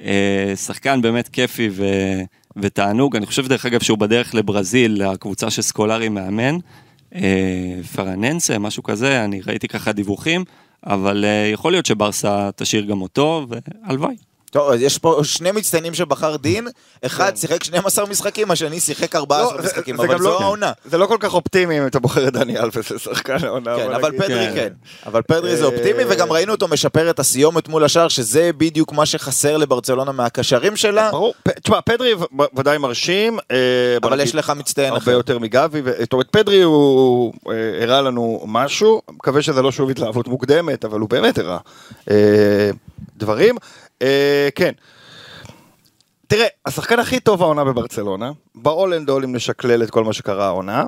[0.00, 2.22] אה, שחקן באמת כיפי ו-
[2.56, 3.16] ותענוג.
[3.16, 6.58] אני חושב דרך אגב שהוא בדרך לברזיל, לקבוצה שסקולרי מאמן.
[7.14, 10.44] אה, פרננסה, משהו כזה, אני ראיתי ככה דיווחים,
[10.86, 14.16] אבל אה, יכול להיות שברסה תשאיר גם אותו, והלוואי.
[14.54, 16.68] טוב, אז יש פה שני מצטיינים שבחר דין,
[17.06, 19.56] אחד שיחק 12 משחקים, השני שיחק 14 כן.
[19.58, 20.72] לא, משחקים, זה אבל זו לא- העונה.
[20.84, 23.76] זה לא כל כך אופטימי אם אתה בוחר את דני אלפס לשחקן העונה.
[23.76, 24.12] כן, אבל.
[24.18, 24.52] פדרי כן.
[24.54, 24.68] כן.
[25.06, 28.92] אבל פדרי זה אה, אופטימי, וגם ראינו אותו משפר את הסיומת מול השער, שזה בדיוק
[28.92, 32.14] מה שחסר לברצלונה מהקשרים שלה, ברור, פ- תשמע, פדרי
[32.56, 33.38] ודאי מרשים.
[33.50, 33.56] אה,
[34.02, 35.10] אבל יש לך מצטיין הרבה אחר.
[35.10, 40.28] יותר מגבי, זאת אומרת פדרי הוא אה, הראה לנו משהו, מקווה שזה לא שוב התלהבות
[40.28, 41.58] מוקדמת, אבל הוא באמת הראה
[42.10, 42.70] אה,
[43.16, 43.54] דברים.
[44.04, 44.72] אה, כן.
[46.26, 48.30] תראה, השחקן הכי טוב העונה בברצלונה,
[48.64, 50.84] all אם נשקלל את כל מה שקרה העונה,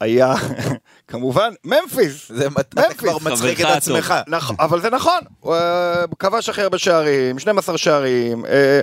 [0.00, 0.34] היה
[1.08, 2.32] כמובן ממפיס.
[2.32, 2.82] זה אתה.
[2.98, 4.14] כבר מצחיק את עצמך.
[4.58, 8.44] אבל זה נכון, הוא אה, כבש הכי הרבה שערים, 12 שערים.
[8.46, 8.80] אה,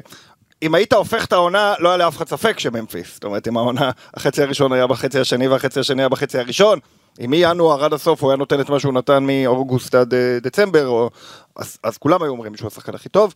[0.61, 3.13] אם היית הופך את העונה, לא היה לאף אחד ספק שממפיס.
[3.13, 6.79] זאת אומרת, אם העונה, החצי הראשון היה בחצי השני והחצי השני היה בחצי הראשון,
[7.25, 11.09] אם מינואר עד הסוף הוא היה נותן את מה שהוא נתן מאוגוסט עד דצמבר, או,
[11.55, 13.33] אז, אז כולם היו אומרים שהוא השחקן הכי טוב.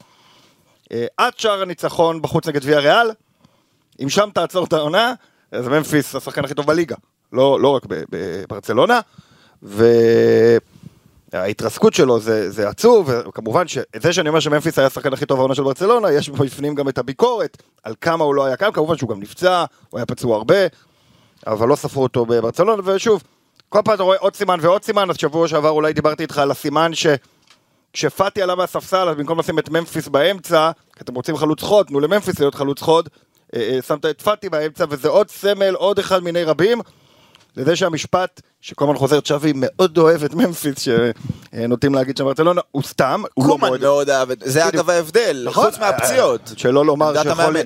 [0.91, 3.12] אה, עד שער הניצחון בחוץ נגד ויה ריאל,
[4.04, 5.13] אם שם תעצור את העונה,
[5.52, 6.95] אז ממפיס השחקן הכי טוב בליגה,
[7.34, 8.99] לא, לא רק בברצלונה,
[11.34, 15.56] וההתרסקות שלו זה, זה עצוב, וכמובן שזה שאני אומר שממפיס היה השחקן הכי טוב העונה
[15.56, 19.10] של ברצלונה, יש בפנים גם את הביקורת על כמה הוא לא היה קיים, כמובן שהוא
[19.10, 20.56] גם נפצע, הוא היה פצוע הרבה,
[21.47, 23.23] אבל לא ספרו אותו בברצלונה, ושוב,
[23.69, 26.52] כל פעם אתה רואה עוד סימן ועוד סימן, אז שבוע שעבר אולי דיברתי איתך על
[26.52, 27.08] הסימן ש...
[27.93, 31.99] כשפאטי עלה מהספסל, אז במקום לשים את ממפיס באמצע, כי אתם רוצים חלוץ חוד, תנו
[31.99, 33.10] לממפיס להיות חלוץ חוד,
[33.56, 36.82] אה, אה, שמת את פאטי באמצע, וזה עוד סמל, עוד אחד מיני רבים,
[37.58, 40.88] לזה שהמשפט, שכל הזמן חוזר, צ'אבי מאוד אוהב את ממפיס,
[41.54, 43.82] שנוטים להגיד שם ברצלונה, הוא סתם, הוא לא מאוד...
[43.82, 44.67] מאוד אהב את זה.
[44.67, 45.65] אגב ההבדל, נכון?
[45.65, 46.54] חוץ מהפציעות.
[46.58, 47.13] שלא לומר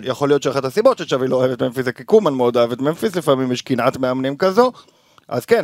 [0.03, 2.81] שיכול להיות שאחת הסיבות שצ'אבי לא אוהב את ממפיס זה כי קומן מאוד אהב את
[2.81, 4.71] ממפיס, לפעמים יש קנאת מאמנים כזו,
[5.27, 5.63] אז כן.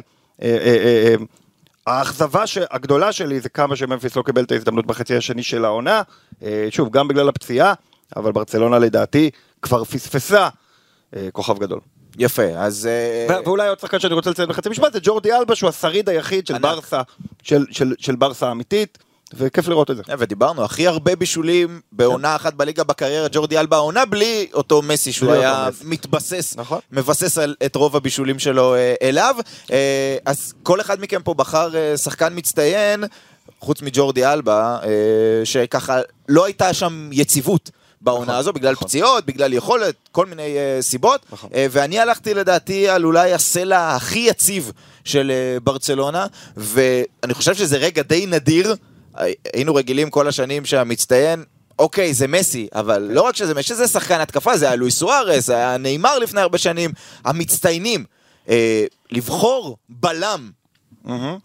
[1.89, 6.01] האכזבה הגדולה שלי זה כמה שממפיס לא קיבל את ההזדמנות בחצי השני של העונה,
[6.43, 7.73] אה, שוב, גם בגלל הפציעה,
[8.15, 9.29] אבל ברצלונה לדעתי
[9.61, 10.49] כבר פספסה
[11.15, 11.79] אה, כוכב גדול.
[12.17, 12.85] יפה, אז...
[12.91, 16.09] אה, ו- ואולי עוד שחקן שאני רוצה לציין בחצי משפט זה ג'ורדי אלבה שהוא השריד
[16.09, 16.57] היחיד של.
[16.57, 17.01] ברסה,
[17.43, 18.97] של- של- של ברסה אמיתית,
[19.33, 20.03] וכיף לראות את זה.
[20.09, 25.11] אה, ודיברנו, הכי הרבה בישולים בעונה אחת בליגה בקריירה, ג'ורדי אלבה העונה בלי אותו מסי
[25.11, 25.69] שהוא היה.
[25.83, 26.79] מתבסס, נכון.
[26.91, 29.35] מבסס את רוב הבישולים שלו אה, אליו.
[29.71, 33.03] אה, אז כל אחד מכם פה בחר אה, שחקן מצטיין,
[33.59, 34.77] חוץ מג'ורדי אלבה,
[35.43, 37.71] שככה לא הייתה שם יציבות.
[38.01, 38.87] בעונה נכון, הזו, בגלל נכון.
[38.87, 41.25] פציעות, בגלל יכולת, כל מיני uh, סיבות.
[41.31, 41.49] נכון.
[41.49, 44.71] Uh, ואני הלכתי לדעתי על אולי הסלע הכי יציב
[45.03, 48.75] של uh, ברצלונה, ואני חושב שזה רגע די נדיר.
[49.15, 51.43] הי- היינו רגילים כל השנים שהמצטיין,
[51.79, 55.45] אוקיי, זה מסי, אבל לא רק שזה מסי, שזה שחקן התקפה, זה היה לואי סוארס,
[55.45, 56.91] זה היה נאמר לפני הרבה שנים.
[57.25, 58.05] המצטיינים,
[58.45, 58.49] uh,
[59.11, 60.49] לבחור בלם,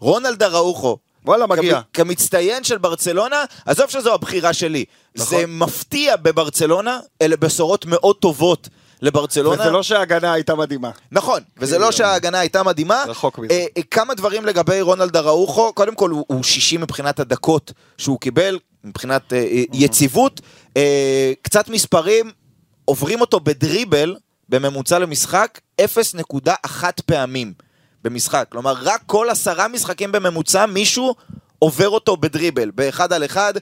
[0.01, 1.81] רונלד אראוחו, וואלה, מגיע.
[1.81, 4.85] כמ- כמצטיין של ברצלונה, עזוב שזו הבחירה שלי.
[5.17, 5.39] נכון.
[5.39, 8.69] זה מפתיע בברצלונה, אלה בשורות מאוד טובות
[9.05, 9.63] לברצלונה.
[9.63, 10.91] וזה לא שההגנה הייתה מדהימה.
[11.13, 13.05] נכון, וזה כאילו, לא שההגנה הייתה מדהימה.
[13.09, 13.55] רחוק מזה.
[13.55, 18.21] אה, אה, כמה דברים לגבי רונלד אראוחו, קודם כל הוא, הוא 60 מבחינת הדקות שהוא
[18.21, 20.41] קיבל, מבחינת אה, יציבות.
[20.77, 22.31] אה, קצת מספרים,
[22.85, 24.17] עוברים אותו בדריבל,
[24.49, 27.53] בממוצע למשחק, 0.1 פעמים
[28.05, 28.47] במשחק.
[28.49, 31.15] כלומר, רק כל עשרה משחקים בממוצע מישהו
[31.59, 33.55] עובר אותו בדריבל, באחד על אחד.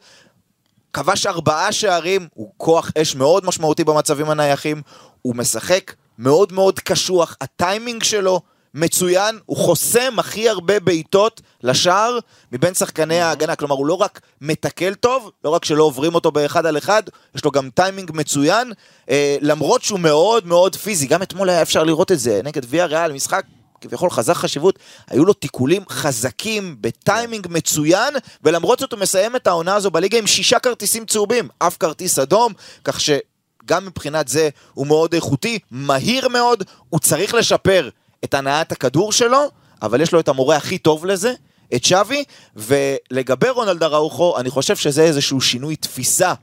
[0.92, 4.82] כבש ארבעה שערים, הוא כוח אש מאוד משמעותי במצבים הנייחים,
[5.22, 8.40] הוא משחק מאוד מאוד קשוח, הטיימינג שלו
[8.74, 12.18] מצוין, הוא חוסם הכי הרבה בעיטות לשער
[12.52, 16.66] מבין שחקני ההגנה, כלומר הוא לא רק מתקל טוב, לא רק שלא עוברים אותו באחד
[16.66, 17.02] על אחד,
[17.34, 18.72] יש לו גם טיימינג מצוין,
[19.10, 22.86] אה, למרות שהוא מאוד מאוד פיזי, גם אתמול היה אפשר לראות את זה, נגד ויה
[22.86, 23.44] ריאל, משחק
[23.82, 28.14] כביכול חזק חשיבות, היו לו תיקולים חזקים, בטיימינג מצוין,
[28.44, 32.52] ולמרות זאת הוא מסיים את העונה הזו בליגה עם שישה כרטיסים צהובים, אף כרטיס אדום,
[32.84, 37.88] כך שגם מבחינת זה הוא מאוד איכותי, מהיר מאוד, הוא צריך לשפר
[38.24, 39.50] את הנעת הכדור שלו,
[39.82, 41.34] אבל יש לו את המורה הכי טוב לזה,
[41.74, 42.24] את שווי,
[42.56, 46.34] ולגבי רונלד אראוחו, אני חושב שזה איזשהו שינוי תפיסה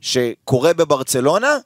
[0.00, 1.56] שקורה בברצלונה,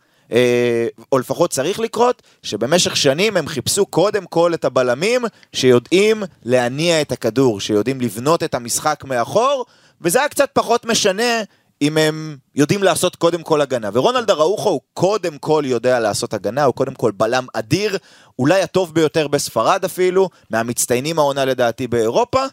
[1.13, 7.13] או לפחות צריך לקרות, שבמשך שנים הם חיפשו קודם כל את הבלמים שיודעים להניע את
[7.13, 9.67] הכדור, שיודעים לבנות את המשחק מאחור,
[10.01, 11.43] וזה היה קצת פחות משנה
[11.83, 13.91] אם הם יודעים לעשות קודם כל הגנה.
[13.93, 17.99] ורונלד אראוחו הוא קודם כל יודע לעשות הגנה, הוא קודם כל בלם אדיר,
[18.39, 22.45] אולי הטוב ביותר בספרד אפילו, מהמצטיינים העונה לדעתי באירופה,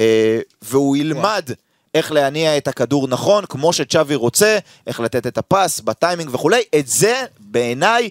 [0.00, 1.42] אה, והוא ילמד...
[1.46, 1.69] וואו.
[1.94, 6.62] איך להניע את הכדור נכון, כמו שצ'אבי רוצה, איך לתת את הפס, בטיימינג וכולי.
[6.78, 8.08] את זה בעיניי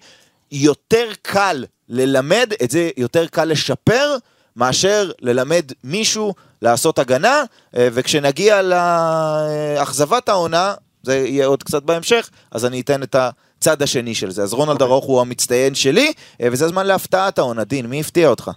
[0.51, 4.15] יותר קל ללמד, את זה יותר קל לשפר,
[4.55, 7.43] מאשר ללמד מישהו לעשות הגנה,
[7.77, 14.15] אה, וכשנגיע לאכזבת העונה, זה יהיה עוד קצת בהמשך, אז אני אתן את הצד השני
[14.15, 14.43] של זה.
[14.43, 14.73] אז רונלד okay.
[14.73, 14.87] אוקיי.
[14.87, 17.63] ארוך הוא המצטיין שלי, אה, וזה זמן להפתעת העונה.
[17.63, 18.51] דין, מי הפתיע אותך?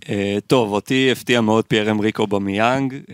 [0.00, 0.06] Uh,
[0.46, 2.94] טוב, אותי הפתיע מאוד פייר אמריקו במיאנג.
[3.08, 3.12] Uh,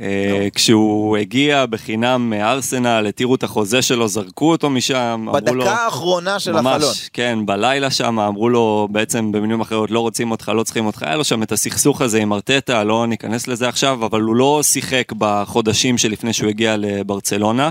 [0.54, 5.26] כשהוא הגיע בחינם מארסנל, התירו את החוזה שלו, זרקו אותו משם.
[5.32, 6.92] בדקה לו, האחרונה של ממש, החלון.
[7.12, 11.02] כן, בלילה שם, אמרו לו בעצם במילים אחרות, לא רוצים אותך, לא צריכים אותך.
[11.02, 14.60] היה לו שם את הסכסוך הזה עם ארטטה, לא ניכנס לזה עכשיו, אבל הוא לא
[14.62, 17.70] שיחק בחודשים שלפני שהוא הגיע לברצלונה.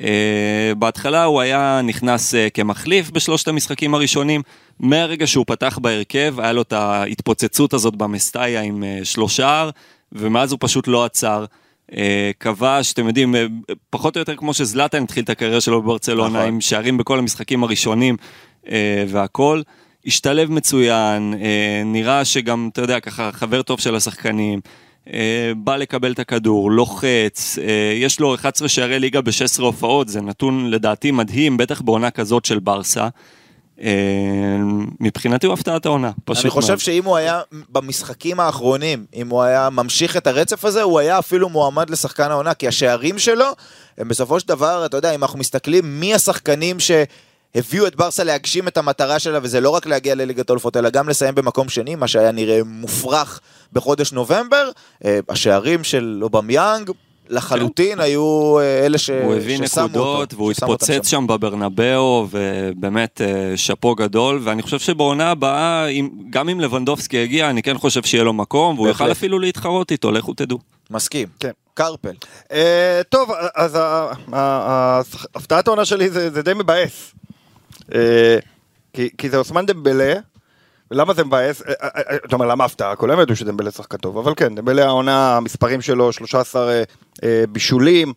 [0.00, 0.02] Uh,
[0.78, 4.42] בהתחלה הוא היה נכנס uh, כמחליף בשלושת המשחקים הראשונים.
[4.80, 9.70] מהרגע שהוא פתח בהרכב, היה לו את ההתפוצצות הזאת במסטאיה עם uh, שלושה,
[10.12, 11.44] ומאז הוא פשוט לא עצר.
[11.90, 11.94] Uh,
[12.40, 16.48] כבש, אתם יודעים, uh, פחות או יותר כמו שזלאטן התחיל את הקריירה שלו בברצלונה, נכון.
[16.48, 18.16] עם שערים בכל המשחקים הראשונים
[18.64, 18.68] uh,
[19.08, 19.62] והכל.
[20.06, 21.36] השתלב מצוין, uh,
[21.84, 24.60] נראה שגם, אתה יודע, ככה חבר טוב של השחקנים.
[25.06, 25.12] Uh,
[25.56, 27.60] בא לקבל את הכדור, לוחץ, uh,
[27.94, 32.58] יש לו 11 שערי ליגה ב-16 הופעות, זה נתון לדעתי מדהים, בטח בעונה כזאת של
[32.58, 33.08] ברסה.
[33.82, 34.56] אה,
[35.00, 39.70] מבחינתי הוא הפתעת העונה, פשוט אני חושב שאם הוא היה במשחקים האחרונים, אם הוא היה
[39.70, 43.46] ממשיך את הרצף הזה, הוא היה אפילו מועמד לשחקן העונה, כי השערים שלו,
[43.98, 46.90] הם בסופו של דבר, אתה יודע, אם אנחנו מסתכלים מי השחקנים ש...
[47.54, 51.08] הביאו את ברסה להגשים את המטרה שלה, וזה לא רק להגיע לליגת האלופות, אלא גם
[51.08, 53.40] לסיים במקום שני, מה שהיה נראה מופרך
[53.72, 54.70] בחודש נובמבר.
[55.04, 56.90] אה, השערים של אובמיאנג,
[57.28, 58.00] לחלוטין כן.
[58.00, 59.10] היו אה, אלה ש...
[59.10, 65.86] הוא הביא נקודות, והוא התפוצץ שם בברנבאו, ובאמת אה, שאפו גדול, ואני חושב שבעונה הבאה,
[66.30, 70.12] גם אם לבנדובסקי יגיע, אני כן חושב שיהיה לו מקום, והוא יוכל אפילו להתחרות איתו,
[70.12, 70.58] לכו תדעו.
[70.90, 71.28] מסכים.
[71.40, 71.50] כן.
[71.74, 72.14] קרפל.
[73.08, 73.78] טוב, אז
[75.34, 77.12] הפתעת העונה שלי זה די מבאס.
[78.92, 80.14] כי זה אוסמן דמבלה.
[80.90, 81.62] למה זה מבאס?
[81.62, 82.96] אה, אה, אה, אתה אומר, למה הפתעה?
[82.96, 86.82] כולם ידעו שדמבלה שחקן טוב, אבל כן, דמבלה העונה, המספרים שלו, 13
[87.48, 88.12] בישולים.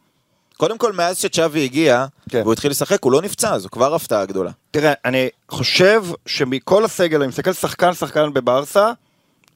[0.58, 2.42] קודם כל, מאז שצ'אבי הגיע, כן.
[2.42, 4.52] והוא התחיל לשחק, הוא לא נפצע, זו כבר הפתעה גדולה.
[4.72, 8.92] תראה, אני חושב שמכל הסגל, אני מסתכל שחקן שחקן בברסה,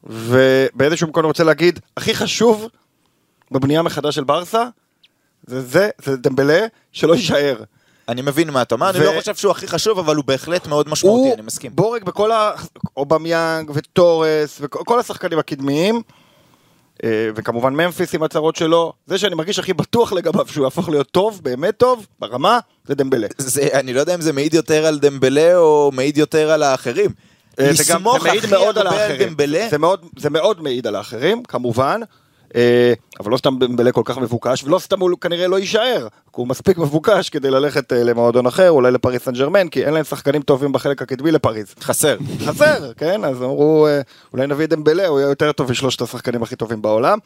[0.03, 2.67] ובאיזשהו מקום אני רוצה להגיד, הכי חשוב
[3.51, 4.65] בבנייה מחדש של ברסה,
[5.47, 7.63] זה זה, זה דמבלה, שלא יישאר.
[8.09, 10.89] אני מבין מה אתה אומר, אני לא חושב שהוא הכי חשוב, אבל הוא בהחלט מאוד
[10.89, 11.71] משמעותי, אני מסכים.
[11.75, 12.51] בורג בכל ה...
[12.97, 16.01] אובמיאנג וטורס וכל השחקנים הקדמיים,
[17.03, 21.11] אה, וכמובן ממפיס עם הצהרות שלו, זה שאני מרגיש הכי בטוח לגביו שהוא יהפוך להיות
[21.11, 23.27] טוב, באמת טוב, ברמה, זה דמבלה.
[23.37, 27.11] זה, אני לא יודע אם זה מעיד יותר על דמבלה או מעיד יותר על האחרים.
[27.59, 29.67] אה, לסמוך הכי הרבה על דמבלה.
[30.17, 32.01] זה מאוד מעיד על האחרים, כמובן.
[32.55, 36.47] אה, אבל לא סתם דמבלה כל כך מבוקש, ולא סתם הוא כנראה לא יישאר, הוא
[36.47, 40.41] מספיק מבוקש כדי ללכת אה, למועדון אחר, אולי לפריס סן ג'רמן, כי אין להם שחקנים
[40.41, 41.75] טובים בחלק הקדמי לפריז.
[41.81, 42.17] חסר.
[42.45, 44.01] חסר, כן, אז אמרו, אה,
[44.33, 47.17] אולי נביא דמבלה, הוא יהיה יותר טוב משלושת השחקנים הכי טובים בעולם.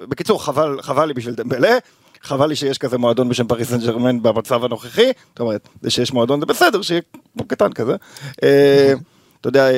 [0.00, 1.78] בקיצור, חבל, חבל לי בשביל דמבלה.
[2.22, 6.12] חבל לי שיש כזה מועדון בשם פריס סן ג'רמן במצב הנוכחי, זאת אומרת, זה שיש
[6.12, 7.00] מועדון זה בסדר, שיהיה
[7.46, 7.96] קטן כזה.
[9.40, 9.68] אתה יודע,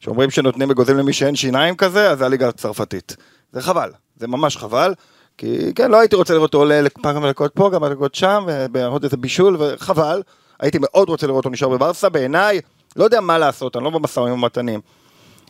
[0.00, 3.16] שאומרים שנותנים אגוזים למי שאין שיניים כזה, אז זה הליגה הצרפתית.
[3.54, 4.94] זה חבל, זה ממש חבל,
[5.38, 9.04] כי כן, לא הייתי רוצה לראות אותו עולה כמה דקות פה, כמה דקות שם, ובעוד
[9.04, 10.22] איזה בישול, וחבל.
[10.60, 12.60] הייתי מאוד רוצה לראות אותו נשאר בברסה, בעיניי,
[12.96, 14.80] לא יודע מה לעשות, אני לא במשאים ומתנים.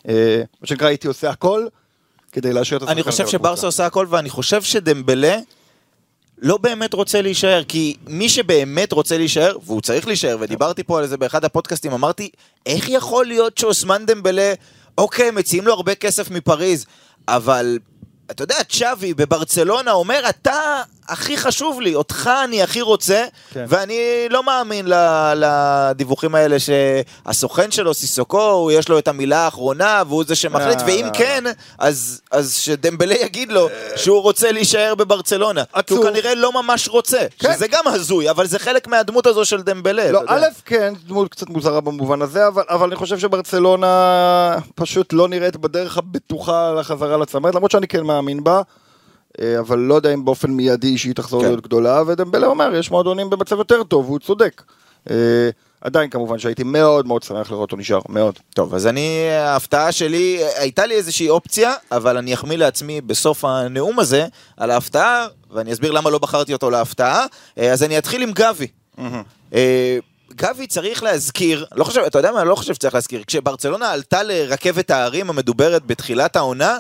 [0.09, 1.67] אה, מה שנקרא, הייתי עושה הכל
[2.33, 3.27] כדי להשאיר את השחקן אני חושב.
[3.27, 5.37] שברסה עושה הכל, ואני חושב שדמבלה
[6.39, 11.07] לא באמת רוצה להישאר, כי מי שבאמת רוצה להישאר, והוא צריך להישאר, ודיברתי פה על
[11.07, 12.31] זה באחד הפודקאסטים, אמרתי,
[12.67, 14.55] איך יכול להיות שאוסמן דמבלה,
[14.99, 16.87] אוקיי, מציעים לו הרבה כסף מפריז,
[17.29, 17.79] אבל
[18.31, 23.65] אתה יודע, צ'אבי בברצלונה אומר, אתה הכי חשוב לי, אותך אני הכי רוצה, כן.
[23.69, 24.87] ואני לא מאמין
[25.37, 31.07] לדיווחים האלה שהסוכן שלו, סיסוקו, יש לו את המילה האחרונה, והוא זה שמחליט, אה, ואם
[31.07, 31.45] לא, כן,
[31.79, 35.63] אז, אז שדמבלה יגיד לו שהוא רוצה להישאר בברצלונה.
[35.87, 36.05] כי הוא.
[36.05, 37.55] כנראה לא ממש רוצה, כן.
[37.55, 40.11] שזה גם הזוי, אבל זה חלק מהדמות הזו של דמבלה.
[40.11, 40.21] לא.
[40.27, 45.57] א', כן, דמות קצת מוזרה במובן הזה, אבל, אבל אני חושב שברצלונה פשוט לא נראית
[45.57, 48.63] בדרך הבטוחה לחזרה לצמרת, למרות שאני כן מאמין בה,
[49.41, 51.49] אה, אבל לא יודע אם באופן מיידי שהיא תחזור כן.
[51.49, 54.63] להיות גדולה, ודמבלה אומר, יש מועדונים במצב יותר טוב, והוא צודק.
[55.11, 55.51] אה,
[55.81, 58.39] עדיין כמובן שהייתי מאוד מאוד שמח לראות אותו נשאר, מאוד.
[58.55, 63.99] טוב, אז אני, ההפתעה שלי, הייתה לי איזושהי אופציה, אבל אני אחמיא לעצמי בסוף הנאום
[63.99, 67.27] הזה על ההפתעה, ואני אסביר למה לא בחרתי אותו להפתעה.
[67.59, 68.67] אה, אז אני אתחיל עם גבי.
[70.37, 74.23] גבי צריך להזכיר, לא חושב, אתה יודע מה, אני לא חושב שצריך להזכיר, כשברצלונה עלתה
[74.23, 76.79] לרכבת ההרים המדוברת בתחילת העונה,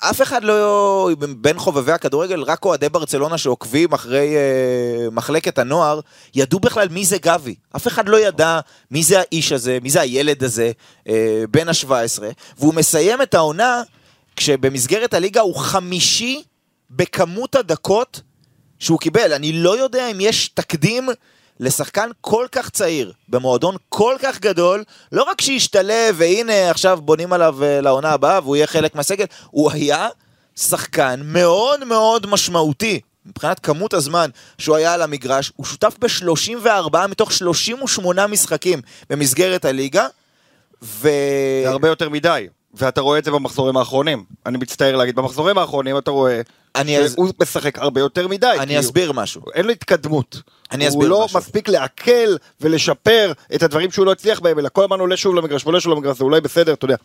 [0.00, 6.00] אף אחד לא, בין חובבי הכדורגל, רק אוהדי ברצלונה שעוקבים אחרי אה, מחלקת הנוער,
[6.34, 7.54] ידעו בכלל מי זה גבי.
[7.76, 10.72] אף אחד לא ידע מי זה האיש הזה, מי זה הילד הזה,
[11.08, 12.22] אה, בן ה-17,
[12.58, 13.82] והוא מסיים את העונה
[14.36, 16.42] כשבמסגרת הליגה הוא חמישי
[16.90, 18.20] בכמות הדקות
[18.78, 19.32] שהוא קיבל.
[19.32, 21.08] אני לא יודע אם יש תקדים
[21.60, 27.64] לשחקן כל כך צעיר, במועדון כל כך גדול, לא רק שישתלב, והנה עכשיו בונים עליו
[27.64, 30.08] אה, לעונה הבאה והוא יהיה חלק מהסגל, הוא היה
[30.56, 33.00] שחקן מאוד מאוד משמעותי.
[33.26, 40.06] מבחינת כמות הזמן שהוא היה על המגרש, הוא שותף ב-34 מתוך 38 משחקים במסגרת הליגה,
[40.82, 41.08] ו...
[41.64, 44.24] זה הרבה יותר מדי, ואתה רואה את זה במחזורים האחרונים.
[44.46, 46.40] אני מצטער להגיד, במחזורים האחרונים אתה רואה
[46.76, 48.46] אני אז- שהוא משחק הרבה יותר מדי.
[48.58, 49.42] אני הוא- אסביר משהו.
[49.54, 50.40] אין לו התקדמות.
[50.72, 51.38] אני אסביר הוא לא משהו.
[51.38, 55.64] מספיק לעכל ולשפר את הדברים שהוא לא הצליח בהם, אלא כל הזמן עולה שוב למגרש
[55.64, 56.96] ועולה שוב למגרש, זה אולי בסדר, אתה יודע.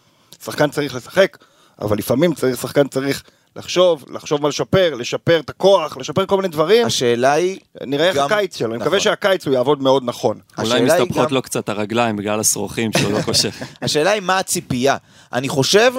[0.46, 1.38] שחקן צריך לשחק,
[1.82, 3.24] אבל לפעמים צריך, שחקן צריך
[3.58, 6.86] לחשוב, לחשוב מה לשפר, לשפר את הכוח, לשפר כל מיני דברים.
[6.86, 7.60] השאלה היא...
[7.86, 9.00] נראה איך גם- הקיץ שלו, אני מקווה נכון.
[9.00, 10.40] שהקיץ הוא יעבוד מאוד נכון.
[10.58, 13.50] אולי מסתבכות גם- לו קצת הרגליים בגלל השרוכים שהוא לא כושר.
[13.82, 14.98] השאלה היא מה הציפייה.
[15.34, 15.94] אני חושב,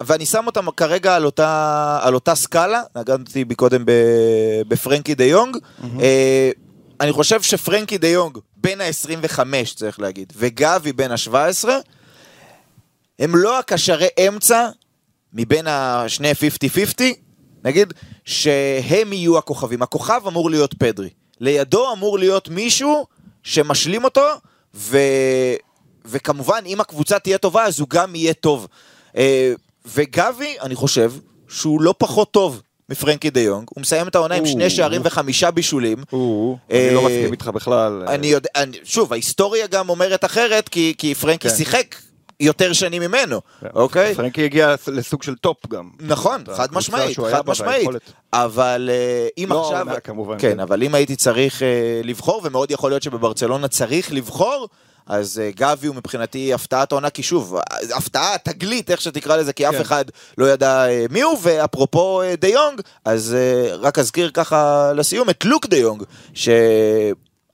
[0.00, 5.56] ואני שם אותם כרגע על אותה, על אותה סקאלה, נגעתי מקודם ב- בפרנקי דה יונג,
[6.00, 6.50] אה,
[7.00, 9.40] אני חושב שפרנקי דה יונג, בין ה-25
[9.76, 11.68] צריך להגיד, וגבי בין ה-17,
[13.18, 14.68] הם לא הקשרי אמצע
[15.36, 17.02] מבין השני 50-50,
[17.64, 17.92] נגיד,
[18.24, 19.82] שהם יהיו הכוכבים.
[19.82, 21.08] הכוכב אמור להיות פדרי.
[21.40, 23.06] לידו אמור להיות מישהו
[23.42, 24.26] שמשלים אותו,
[24.74, 24.98] ו...
[26.04, 28.66] וכמובן, אם הקבוצה תהיה טובה, אז הוא גם יהיה טוב.
[29.16, 29.52] אה,
[29.94, 31.12] וגבי, אני חושב
[31.48, 33.68] שהוא לא פחות טוב מפרנקי דה יונג.
[33.74, 34.70] הוא מסיים את העונה עם שני.
[34.70, 35.98] שערים וחמישה בישולים.
[36.10, 38.04] הוא, אה, אני לא מסכים איתך בכלל.
[38.08, 41.56] אני יודע, אני, שוב, ההיסטוריה גם אומרת אחרת, כי, כי פרנקי כן.
[41.56, 41.94] שיחק
[42.40, 43.40] יותר שנים ממנו,
[43.74, 44.14] אוקיי?
[44.14, 45.90] פרנקי הגיע לסוג של top גם.
[46.00, 47.88] נכון, חד משמעית, חד משמעית.
[48.32, 49.86] אבל אה, אם לא עכשיו...
[50.04, 50.60] כן, כן.
[50.60, 54.68] אבל אם הייתי צריך אה, לבחור, ומאוד יכול להיות שבברצלונה צריך לבחור,
[55.06, 57.56] אז אה, גבי הוא מבחינתי הפתעת העונה, כי שוב,
[57.94, 59.80] הפתעה, תגלית, איך שתקרא לזה, כי אף כן.
[59.80, 60.04] אחד
[60.38, 63.36] לא ידע מי הוא, ואפרופו דה יונג, אז
[63.78, 66.02] רק אזכיר ככה לסיום את לוק דה יונג,
[66.34, 66.48] ש...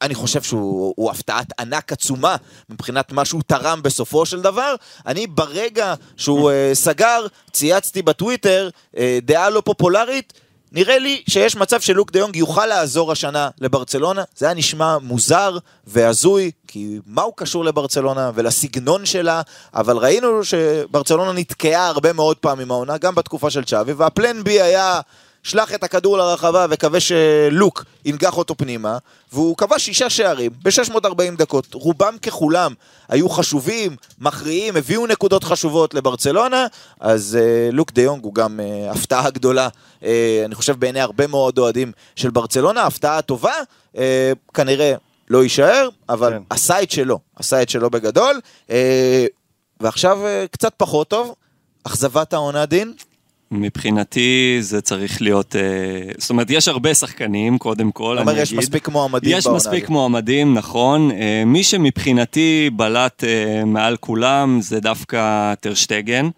[0.02, 2.36] אני חושב שהוא הוא הפתעת ענק עצומה
[2.68, 4.74] מבחינת מה שהוא תרם בסופו של דבר.
[5.06, 10.32] אני ברגע שהוא אה, סגר, צייצתי בטוויטר אה, דעה לא פופולרית.
[10.72, 14.22] נראה לי שיש מצב שלוק דה יונג יוכל לעזור השנה לברצלונה.
[14.36, 19.42] זה היה נשמע מוזר והזוי, כי מה הוא קשור לברצלונה ולסגנון שלה,
[19.74, 25.00] אבל ראינו שברצלונה נתקעה הרבה מאוד פעמים העונה, גם בתקופה של צ'אבי, והפלן בי היה...
[25.42, 28.98] שלח את הכדור לרחבה וקווה שלוק ינגח אותו פנימה,
[29.32, 31.74] והוא כבש שישה שערים ב-640 דקות.
[31.74, 32.74] רובם ככולם
[33.08, 36.66] היו חשובים, מכריעים, הביאו נקודות חשובות לברצלונה,
[37.00, 39.68] אז uh, לוק דה יונג הוא גם uh, הפתעה גדולה,
[40.00, 40.04] uh,
[40.44, 43.54] אני חושב בעיני הרבה מאוד אוהדים של ברצלונה, הפתעה טובה,
[43.94, 43.98] uh,
[44.54, 44.94] כנראה
[45.28, 46.42] לא יישאר, אבל כן.
[46.50, 48.40] עשה את שלו, עשה את שלו בגדול.
[48.68, 48.72] Uh,
[49.80, 51.34] ועכשיו uh, קצת פחות טוב,
[51.84, 52.94] אכזבת העונה דין.
[53.52, 55.62] מבחינתי זה צריך להיות, אה,
[56.18, 58.58] זאת אומרת, יש הרבה שחקנים, קודם כל, אתה אומר, אני יש אגיד.
[58.58, 59.90] מספיק מועמדים יש מספיק הזאת.
[59.90, 61.10] מועמדים, נכון.
[61.10, 66.28] אה, מי שמבחינתי בלט אה, מעל כולם זה דווקא טרשטגן.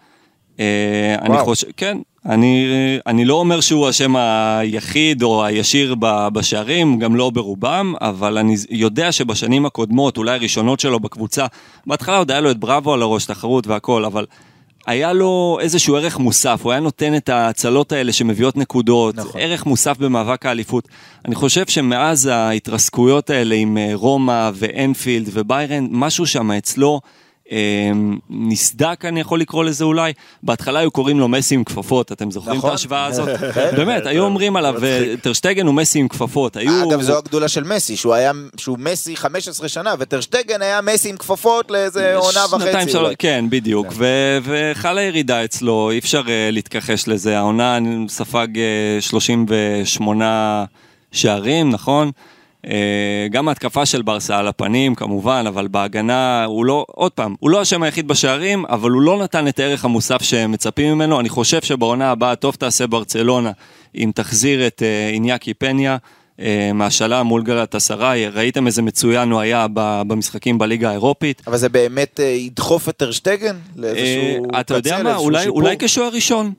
[0.59, 1.39] אני.
[1.39, 2.67] חושב, כן, אני,
[3.07, 8.55] אני לא אומר שהוא השם היחיד או הישיר ב- בשערים, גם לא ברובם, אבל אני
[8.71, 11.47] יודע שבשנים הקודמות, אולי הראשונות שלו בקבוצה,
[11.87, 14.27] בהתחלה עוד היה לו את בראבו על הראש, תחרות והכל, אבל
[14.87, 19.41] היה לו איזשהו ערך מוסף, הוא היה נותן את ההצלות האלה שמביאות נקודות, נכון.
[19.41, 20.89] ערך מוסף במאבק האליפות.
[21.25, 27.01] אני חושב שמאז ההתרסקויות האלה עם אה, רומא ואנפילד וביירן, משהו שם אצלו
[28.31, 30.13] נסדק, אני יכול לקרוא לזה אולי.
[30.43, 32.71] בהתחלה היו קוראים לו מסי עם כפפות, אתם זוכרים את נכון.
[32.71, 33.29] ההשוואה הזאת?
[33.77, 36.57] באמת, היו אומרים עליו, אה, טרשטגן הוא מסי עם כפפות.
[36.57, 36.91] היו...
[36.91, 41.17] אגב, זו הגדולה של מסי, שהוא היה, שהוא מסי 15 שנה, וטרשטגן היה מסי עם
[41.17, 42.91] כפפות לאיזה עונה שנתיים, וחצי.
[42.91, 43.15] שלוש.
[43.19, 43.87] כן, בדיוק.
[43.93, 47.39] ו- וחלה ירידה אצלו, אי אפשר אה, להתכחש לזה.
[47.39, 47.79] העונה
[48.09, 50.65] ספג אה, 38
[51.13, 52.11] שערים, נכון?
[52.69, 57.51] אה, גם ההתקפה של ברסה על הפנים כמובן, אבל בהגנה הוא לא, עוד פעם, הוא
[57.51, 61.21] לא השם היחיד בשערים, אבל הוא לא נתן את הערך המוסף שמצפים ממנו.
[61.21, 63.51] אני חושב שבעונה הבאה טוב תעשה ברצלונה
[63.95, 65.97] אם תחזיר את אה, איניאקי פניה.
[66.41, 71.43] אה, מהשאלה מול גלת אסריי, ראיתם איזה מצוין הוא היה במשחקים בליגה האירופית.
[71.47, 73.55] אבל זה באמת ידחוף את טרשטגן?
[73.55, 75.57] אה, לאיזשהו אתה יודע קצה, מה, לאיזשהו אולי, שיפור?
[75.57, 76.53] אולי כשוער ראשון.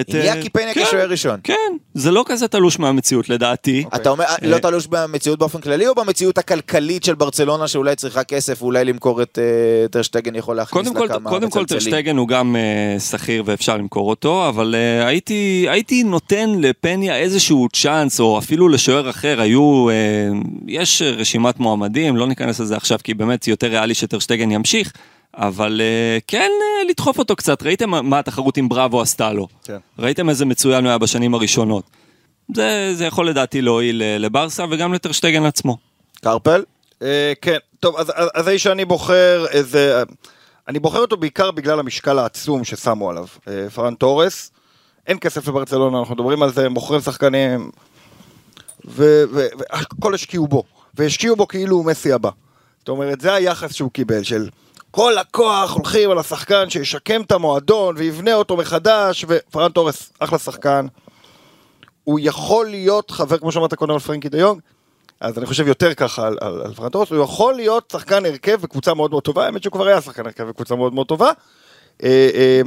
[0.00, 1.40] את, אה, איניאקי פניה כן, כשוער ראשון.
[1.44, 3.84] כן, זה לא כזה תלוש מהמציאות לדעתי.
[3.94, 8.62] אתה אומר, לא תלוש במציאות באופן כללי, או במציאות הכלכלית של ברצלונה שאולי צריכה כסף
[8.62, 11.64] ואולי למכור את אה, טרשטגן יכול להכניס קודם לה כל, כמה קודם כל?
[11.64, 17.68] טרשטגן הוא גם אה, שכיר ואפשר למכור אותו, אבל אה, הייתי, הייתי נותן לפניה איזשהו
[17.72, 19.94] צ'אנס, או אפילו לשוער אחר, היו, אה,
[20.66, 24.92] יש רשימת מועמדים, לא ניכנס לזה עכשיו, כי באמת יותר ריאלי שטרשטגן ימשיך,
[25.38, 29.48] אבל אה, כן אה, לדחוף אותו קצת, ראיתם מה- התחרות עם בראבו עשתה לו?
[29.64, 29.76] כן.
[29.98, 31.84] ראיתם איזה מצוין הוא היה בשנים הראשונות.
[32.54, 35.76] זה, זה יכול לדעתי להועיל אה, לברסה וגם לטרשטגן עצמו.
[36.22, 36.64] קרפל?
[37.02, 40.02] אה, כן, טוב, אז, אז, אז האיש שאני בוחר איזה...
[40.68, 43.26] אני בוחר אותו בעיקר בגלל המשקל העצום ששמו עליו.
[43.48, 44.50] אה, פרן תורס,
[45.06, 47.70] אין כסף לברצלונה, אנחנו מדברים על זה, מוכרים שחקנים,
[48.84, 50.62] והכל השקיעו בו,
[50.94, 52.30] והשקיעו בו כאילו הוא מסי הבא.
[52.78, 54.48] זאת אומרת, זה היחס שהוא קיבל, של
[54.98, 60.86] כל הכוח הולכים על השחקן שישקם את המועדון ויבנה אותו מחדש, ופרן תורס, אחלה שחקן.
[62.04, 64.60] הוא יכול להיות חבר, כמו שאמרת קודם על פרנקי דה יונג,
[65.20, 68.60] אז אני חושב יותר ככה על, על, על פרן תורס, הוא יכול להיות שחקן הרכב
[68.60, 71.30] בקבוצה מאוד מאוד טובה, האמת שהוא כבר היה שחקן הרכב בקבוצה מאוד מאוד טובה.
[72.02, 72.60] אה, אה,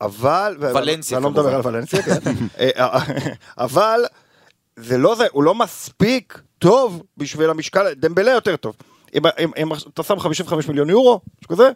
[0.00, 1.54] אבל, ולנסיה, ואני לא מדבר.
[1.54, 2.20] על ולנסיה, כן,
[2.60, 2.98] אה,
[3.58, 4.00] אבל
[4.76, 8.74] זה לא זה, הוא לא מספיק טוב בשביל המשקל, דמבלה יותר טוב.
[9.14, 11.70] אם, אם, אם אתה שם 55 מיליון יורו, משהו כזה,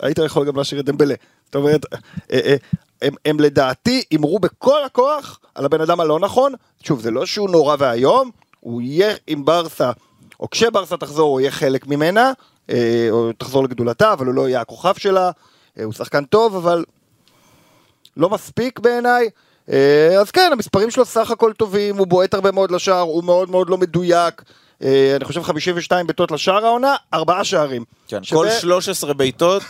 [0.00, 1.14] היית יכול גם להשאיר את דמבלה.
[1.46, 1.98] זאת אומרת, אה,
[2.32, 2.56] אה,
[3.02, 6.52] הם, הם לדעתי הימרו בכל הכוח על הבן אדם הלא נכון.
[6.82, 9.90] שוב, זה לא שהוא נורא ואיום, הוא יהיה עם ברסה,
[10.40, 12.32] או כשברסה תחזור, הוא יהיה חלק ממנה,
[12.70, 15.30] אה, או תחזור לגדולתה, אבל הוא לא יהיה הכוכב שלה.
[15.84, 16.84] הוא שחקן טוב, אבל
[18.16, 19.30] לא מספיק בעיניי.
[20.20, 23.70] אז כן, המספרים שלו סך הכל טובים, הוא בועט הרבה מאוד לשער, הוא מאוד מאוד
[23.70, 24.42] לא מדויק.
[24.82, 27.84] אה, אני חושב 52 בעיטות לשער העונה, ארבעה שערים.
[28.08, 29.62] כן, שווה- כל 13 בעיטות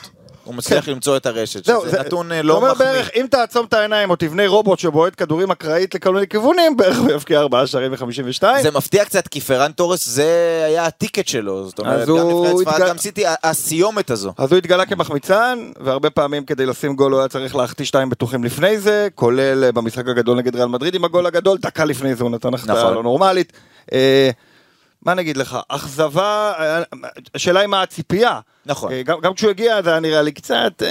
[0.44, 0.92] הוא מצליח כן.
[0.92, 2.73] למצוא את הרשת, זהו, שזה זה- נתון אה, זה לא מחמיא.
[2.87, 6.99] בערך, אם תעצום את העיניים או תבנה רובוט שבועט כדורים אקראית לכל מיני כיוונים, בערך
[6.99, 8.42] הוא יבקיע ארבעה שערים ו-52.
[8.62, 12.75] זה מפתיע קצת, כי פרן תורס זה היה הטיקט שלו, זאת אומרת, גם נבחרת ספרד,
[12.75, 14.33] התגל- גם סיטי, הסיומת הזו.
[14.38, 18.44] אז הוא התגלה כמחמיצן, והרבה פעמים כדי לשים גול הוא היה צריך להחטיא שתיים בטוחים
[18.44, 22.25] לפני זה, כולל אה, במשחק הגדול נגד ריאל מדריד עם הגול הגדול, דקה לפני זה
[22.25, 22.94] הוא נתן החטאה נכון.
[22.94, 23.53] לא נורמלית.
[23.92, 24.31] אה,
[25.02, 26.52] מה נגיד לך, אכזבה,
[27.34, 28.40] השאלה היא מה הציפייה.
[28.66, 28.92] נכון.
[28.92, 30.90] אה, גם, גם כשהוא הגיע זה היה נראה לי קצת, אה,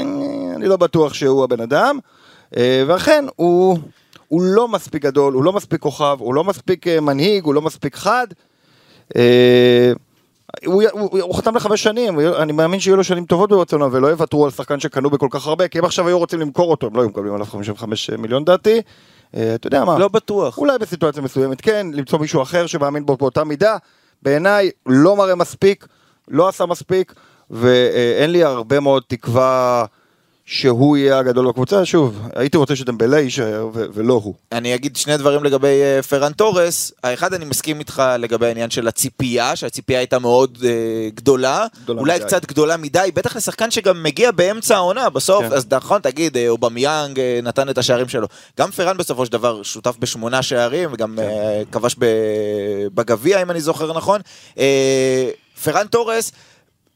[0.56, 2.00] אני לא בטוח שהוא הבן אדם,
[2.58, 3.78] אה, ואכן הוא,
[4.28, 7.96] הוא לא מספיק גדול, הוא לא מספיק כוכב, הוא לא מספיק מנהיג, הוא לא מספיק
[7.96, 8.28] חד.
[9.16, 9.92] אה,
[10.66, 14.08] הוא, הוא, הוא חתם לחמש שנים, הוא- אני מאמין שיהיו לו שנים טובות ברצונם ולא
[14.08, 16.96] יוותרו על שחקן שקנו בכל כך הרבה, כי אם עכשיו היו רוצים למכור אותו, הם
[16.96, 18.82] לא היו מקבלים עליו 55 מיליון דעתי.
[19.36, 20.58] אה, אתה יודע מה, לא בטוח.
[20.58, 23.78] אולי בסיטואציה מסוימת כן, למצוא מישהו אחר שמאמין בו באותה מידה,
[24.22, 25.88] בעיניי לא מראה מספיק,
[26.28, 27.14] לא עשה מספיק,
[27.50, 29.86] ואין לי הרבה מאוד תקווה
[30.50, 34.34] שהוא יהיה הגדול בקבוצה, שוב, הייתי רוצה שדמבלה יישאר ו- ולא הוא.
[34.52, 36.92] אני אגיד שני דברים לגבי אה, פרן תורס.
[37.04, 40.70] האחד, אני מסכים איתך לגבי העניין של הציפייה, שהציפייה הייתה מאוד אה,
[41.16, 41.68] גדולה.
[41.84, 42.26] גדולה אולי מדי.
[42.26, 45.54] קצת גדולה מדי, בטח לשחקן שגם מגיע באמצע העונה, בסוף, כן.
[45.54, 48.28] אז נכון, תגיד, אה, אובמיאנג אה, נתן את השערים שלו.
[48.60, 51.24] גם פרן בסופו של דבר שותף בשמונה שערים, וגם כן.
[51.24, 51.96] אה, כבש
[52.94, 54.22] בגביע, אם אני זוכר נכון.
[54.58, 55.30] אה,
[55.64, 56.32] פרן תורס,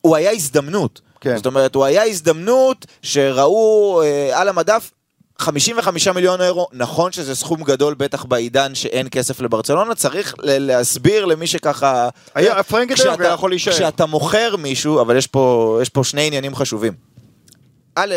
[0.02, 1.02] הוא היה הזדמנות.
[1.22, 1.36] כן.
[1.38, 4.92] זאת אומרת, הוא היה הזדמנות שראו אה, על המדף
[5.40, 11.48] 55 מיליון אירו, נכון שזה סכום גדול בטח בעידן שאין כסף לברצלונה, צריך להסביר למי
[11.48, 12.10] שככה...
[12.36, 12.52] היה-
[12.96, 13.74] כשאתה- היה יכול להישאר.
[13.74, 16.94] כשאתה מוכר מישהו, אבל יש פה, יש פה שני עניינים חשובים.
[17.96, 18.16] א',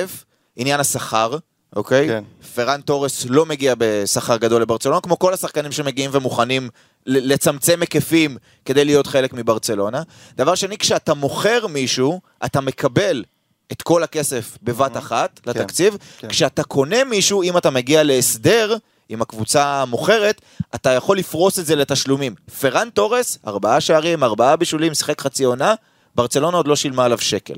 [0.57, 1.37] עניין השכר,
[1.77, 2.09] אוקיי?
[2.09, 2.25] כן.
[2.55, 6.68] פרן תורס לא מגיע בשכר גדול לברצלונה, כמו כל השחקנים שמגיעים ומוכנים
[7.07, 10.03] לצמצם היקפים כדי להיות חלק מברצלונה.
[10.37, 13.25] דבר שני, כשאתה מוכר מישהו, אתה מקבל
[13.72, 15.97] את כל הכסף בבת אחת לתקציב.
[16.18, 16.29] כן.
[16.29, 18.77] כשאתה קונה מישהו, אם אתה מגיע להסדר
[19.09, 20.41] עם הקבוצה המוכרת,
[20.75, 22.35] אתה יכול לפרוס את זה לתשלומים.
[22.61, 25.75] פרן תורס, ארבעה שערים, ארבעה בישולים, שיחק חצי עונה,
[26.14, 27.55] ברצלונה עוד לא שילמה עליו שקל.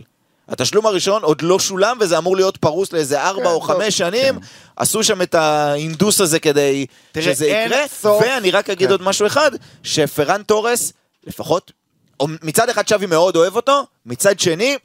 [0.49, 3.99] התשלום הראשון עוד לא שולם, וזה אמור להיות פרוס לאיזה ארבע כן, או טוב, חמש
[3.99, 4.38] שנים.
[4.76, 7.88] עשו שם את ההינדוס הזה כדי תראה, שזה יקרה.
[7.88, 8.92] סוף- ואני רק אגיד כן.
[8.92, 9.51] עוד משהו אחד,
[9.82, 10.92] שפרן תורס,
[11.26, 11.72] לפחות,
[12.22, 14.76] מצד אחד שווי מאוד אוהב אותו, מצד שני,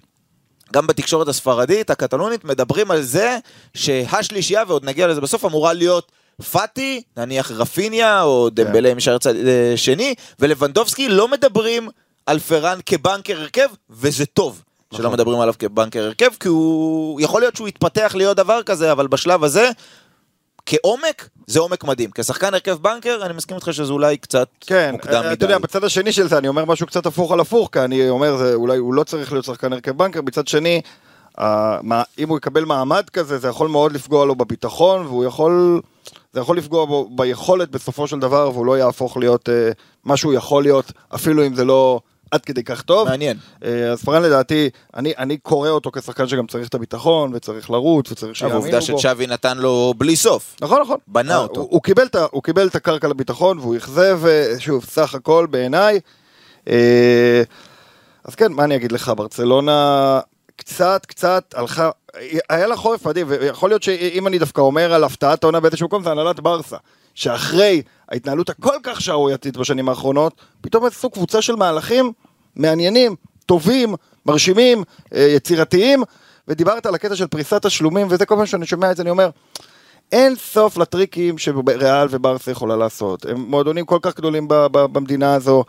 [0.74, 3.38] גם בתקשורת הספרדית, הקטלונית, מדברים על זה
[3.74, 6.12] שהשלישייה, ועוד נגיע לזה בסוף, אמורה להיות
[6.51, 11.89] פאטי, נניח רפיניה, או דמבלה אם יישאר צד אה, שני, ולבנדובסקי לא מדברים
[12.26, 14.62] על פרן כבנקר הרכב, וזה טוב.
[14.91, 15.13] שלא נכון.
[15.13, 17.21] מדברים עליו כבנקר הרכב, כי הוא...
[17.21, 19.69] יכול להיות שהוא יתפתח להיות דבר כזה, אבל בשלב הזה,
[20.65, 22.09] כעומק, זה עומק מדהים.
[22.15, 25.33] כשחקן הרכב בנקר, אני מסכים איתך שזה אולי קצת כן, מוקדם מדי.
[25.33, 28.09] אתה יודע, בצד השני של זה אני אומר משהו קצת הפוך על הפוך, כי אני
[28.09, 30.81] אומר, זה, אולי הוא לא צריך להיות שחקן הרכב בנקר, מצד שני,
[31.39, 35.81] אה, מה, אם הוא יקבל מעמד כזה, זה יכול מאוד לפגוע לו בביטחון, והוא יכול,
[36.33, 39.71] זה יכול לפגוע בו ביכולת בסופו של דבר, והוא לא יהפוך להיות אה,
[40.03, 41.99] מה שהוא יכול להיות, אפילו אם זה לא
[42.32, 43.09] עד כדי כך טוב.
[43.09, 43.38] מעניין.
[43.63, 48.11] אה, אז פרן לדעתי, אני, אני קורא אותו כשחקן שגם צריך את הביטחון, וצריך לרוץ,
[48.11, 48.65] וצריך שיאמינו בו.
[48.65, 50.55] העובדה שצ'אבי נתן לו בלי סוף.
[50.61, 50.97] נכון, נכון.
[51.07, 51.61] בנה אה, אותו.
[51.61, 55.99] הוא, הוא, קיבל הוא קיבל את הקרקע לביטחון והוא אכזב, אה, שוב, סך הכל בעיניי.
[58.23, 60.19] אז כן, מה אני אגיד לך, ברצלונה
[60.55, 61.89] קצת, קצת הלכה,
[62.49, 66.03] היה לה חורף מדהים, ויכול להיות שאם אני דווקא אומר על הפתעת העונה באיזשהו מקום,
[66.03, 66.77] זה הנהלת ברסה.
[67.16, 72.12] שאחרי ההתנהלות הכל כך שערורייתית בשנים האחרונות, פתאום עשו קבוצה של מהלכים
[72.55, 73.95] מעניינים, טובים,
[74.26, 74.84] מרשימים,
[75.16, 76.03] אה, יצירתיים,
[76.47, 79.30] ודיברת על הקטע של פריסת תשלומים, וזה כל פעם שאני שומע את זה, אני אומר,
[80.12, 83.26] אין סוף לטריקים שריאל וברסה יכולה לעשות.
[83.26, 85.64] הם מועדונים כל כך גדולים במדינה הזו.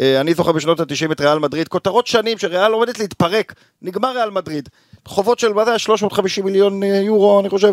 [0.00, 4.30] אה, אני זוכר בשנות ה-90 את ריאל מדריד, כותרות שנים שריאל עומדת להתפרק, נגמר ריאל
[4.30, 4.68] מדריד.
[5.06, 5.78] חובות של, מה זה היה?
[5.78, 7.72] 350 מיליון אה, יורו, אני חושב.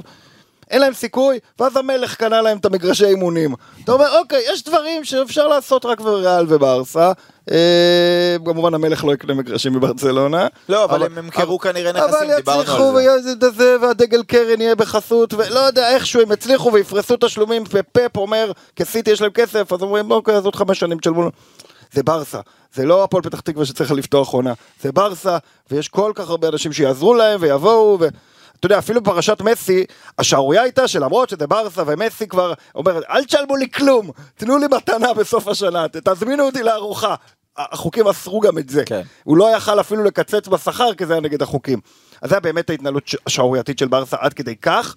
[0.69, 3.55] אין להם סיכוי, ואז המלך קנה להם את המגרשי אימונים.
[3.83, 7.11] אתה אומר, אוקיי, יש דברים שאפשר לעשות רק בריאל וברסה.
[7.51, 10.47] אה, כמובן המלך לא יקנה מגרשים בברצלונה.
[10.69, 12.93] לא, אבל הם ימכרו כנראה נכסים, אבל דיברנו יצליחו על זה.
[12.93, 18.17] ויהיה זה זה, והדגל קרן יהיה בחסות, ולא יודע, איכשהו הם יצליחו ויפרסו תשלומים, ופפ
[18.17, 21.31] אומר, כסיטי יש להם כסף, אז אומרים, אוקיי, אז עוד חמש שנים תשלמו לנו.
[21.93, 22.39] זה ברסה,
[22.73, 25.37] זה לא הפועל פתח תקווה שצריך לפתוח עונה, זה ברסה,
[25.71, 28.07] ויש כל כך הרבה אנשים שיעזרו להם ויבואו, ו...
[28.59, 29.85] אתה יודע, אפילו בפרשת מסי,
[30.17, 35.13] השערורייה הייתה שלמרות שזה ברסה ומסי כבר אומר, אל תשלמו לי כלום, תנו לי מתנה
[35.13, 37.15] בסוף השנה, תזמינו אותי לארוחה.
[37.57, 38.83] החוקים אסרו גם את זה.
[38.85, 39.01] כן.
[39.23, 41.79] הוא לא יכל אפילו לקצץ בשכר כי זה היה נגד החוקים.
[42.21, 44.95] אז זה היה באמת ההתנהלות השערורייתית של ברסה עד כדי כך,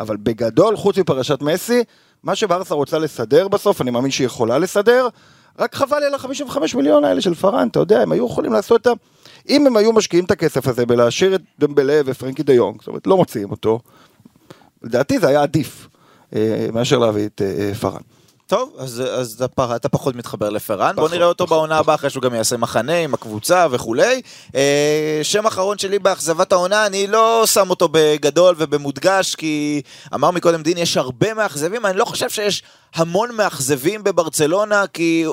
[0.00, 1.84] אבל בגדול, חוץ מפרשת מסי,
[2.22, 5.08] מה שברסה רוצה לסדר בסוף, אני מאמין שהיא יכולה לסדר,
[5.58, 8.86] רק חבל על ה-55 מיליון האלה של פארן, אתה יודע, הם היו יכולים לעשות את
[8.86, 8.90] ה...
[9.50, 13.06] אם הם היו משקיעים את הכסף הזה בלהשאיר את דמבלה ופרנקי דה יונג, זאת אומרת,
[13.06, 13.80] לא מוציאים אותו,
[14.82, 15.88] לדעתי זה היה עדיף
[16.36, 18.00] אה, מאשר להביא את אה, אה, פארן.
[18.50, 21.94] טוב, אז, אז אתה, פח- אתה פחות מתחבר לפרן, בוא נראה אותו פחות, בעונה הבאה
[21.94, 24.20] אחרי שהוא גם יעשה מחנה עם הקבוצה וכולי.
[24.54, 29.82] אה, שם אחרון שלי באכזבת העונה, אני לא שם אותו בגדול ובמודגש, כי
[30.14, 32.62] אמר מקודם דין, יש הרבה מאכזבים, אני לא חושב שיש
[32.94, 35.24] המון מאכזבים בברצלונה, כי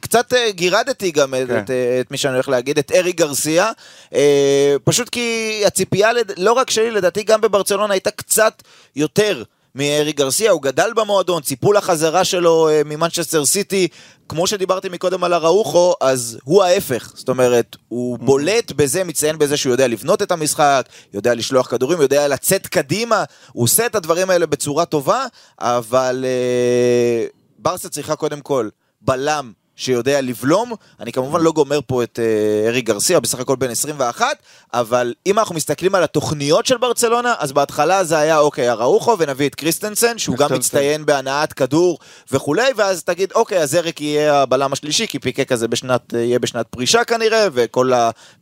[0.00, 1.58] קצת אה, גירדתי גם את, כן.
[1.64, 3.70] את, אה, את מי שאני הולך להגיד, את ארי גרסיה,
[4.14, 8.62] אה, פשוט כי הציפייה, לד- לא רק שלי, לדעתי גם בברצלונה הייתה קצת
[8.96, 9.42] יותר.
[9.76, 13.88] מארי גרסיה, הוא גדל במועדון, ציפו לחזרה שלו אה, ממנצ'סטר סיטי,
[14.28, 19.56] כמו שדיברתי מקודם על אראוחו, אז הוא ההפך, זאת אומרת, הוא בולט בזה, מציין בזה
[19.56, 24.30] שהוא יודע לבנות את המשחק, יודע לשלוח כדורים, יודע לצאת קדימה, הוא עושה את הדברים
[24.30, 25.26] האלה בצורה טובה,
[25.60, 27.26] אבל אה,
[27.58, 28.68] ברסה צריכה קודם כל
[29.00, 33.70] בלם שיודע לבלום, אני כמובן לא גומר פה את אה, ארי גרסיה, בסך הכל בן
[33.70, 34.26] 21,
[34.74, 39.48] אבל אם אנחנו מסתכלים על התוכניות של ברצלונה, אז בהתחלה זה היה אוקיי, אראוחו ונביא
[39.48, 40.56] את קריסטנסן, שהוא גם.
[40.56, 41.98] מצטיין בהנעת כדור
[42.32, 46.66] וכולי, ואז תגיד, אוקיי, אז אריק יהיה הבלם השלישי, כי פיקה כזה בשנת, יהיה בשנת
[46.66, 47.92] פרישה כנראה, וכל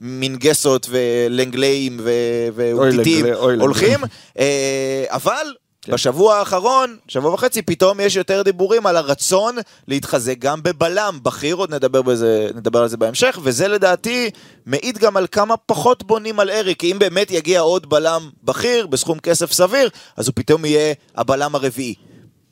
[0.01, 2.01] המינגסות ולנגליים
[2.55, 3.26] ואוטיטים
[3.61, 4.01] הולכים,
[4.39, 5.47] אה, אבל...
[5.89, 9.57] בשבוע האחרון, שבוע וחצי, פתאום יש יותר דיבורים על הרצון
[9.89, 11.18] להתחזק גם בבלם.
[11.22, 14.30] בכיר, עוד נדבר, בזה, נדבר על זה בהמשך, וזה לדעתי
[14.66, 18.87] מעיד גם על כמה פחות בונים על אריק, כי אם באמת יגיע עוד בלם בכיר
[18.87, 21.95] בסכום כסף סביר, אז הוא פתאום יהיה הבלם הרביעי.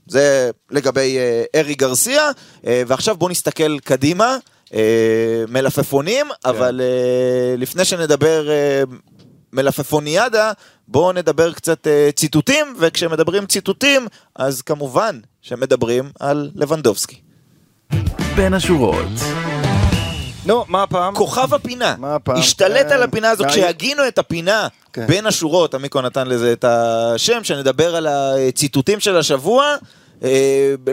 [0.07, 2.30] זה לגבי אה, ארי גרסיה,
[2.66, 4.37] אה, ועכשיו בואו נסתכל קדימה,
[4.74, 8.83] אה, מלפפונים, אבל אה, לפני שנדבר אה,
[9.53, 10.53] מלפפוניאדה,
[10.93, 17.16] בואו נדבר קצת אה, ציטוטים, וכשמדברים ציטוטים, אז כמובן שמדברים על לבנדובסקי.
[18.36, 19.07] בין השורות.
[20.47, 21.14] נו, מה הפעם?
[21.14, 22.36] כוכב הפינה, מה הפעם?
[22.36, 22.93] השתלט כן.
[22.93, 23.45] על הפינה הזו.
[23.49, 25.07] כשהגינו את הפינה כן.
[25.07, 29.76] בין השורות, המיקרו נתן לזה את השם, שנדבר על הציטוטים של השבוע,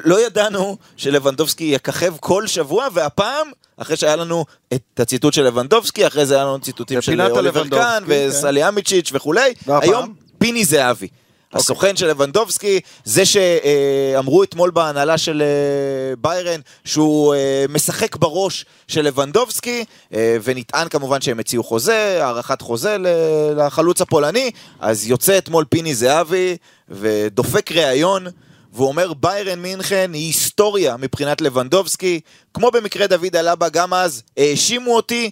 [0.05, 6.25] לא ידענו שלבנדובסקי יככב כל שבוע, והפעם, אחרי שהיה לנו את הציטוט של לבנדובסקי, אחרי
[6.25, 8.27] זה היה לנו ציטוטים של אוליבר קאן כן.
[8.27, 9.53] וסלי אמיצ'יץ' וכולי?
[9.67, 11.07] היום פיני זהבי.
[11.53, 19.01] הסוכן של לבנדובסקי, זה שאמרו אתמול בהנהלה של אה, ביירן שהוא אה, משחק בראש של
[19.01, 22.97] לבנדובסקי, אה, ונטען כמובן שהם הציעו חוזה, הארכת חוזה
[23.57, 26.57] לחלוץ הפולני, אז יוצא אתמול פיני זהבי
[26.89, 28.27] ודופק ראיון.
[28.73, 32.19] והוא אומר ביירן מינכן היא היסטוריה מבחינת לבנדובסקי,
[32.53, 35.31] כמו במקרה דוד אלבה גם אז, האשימו אותי,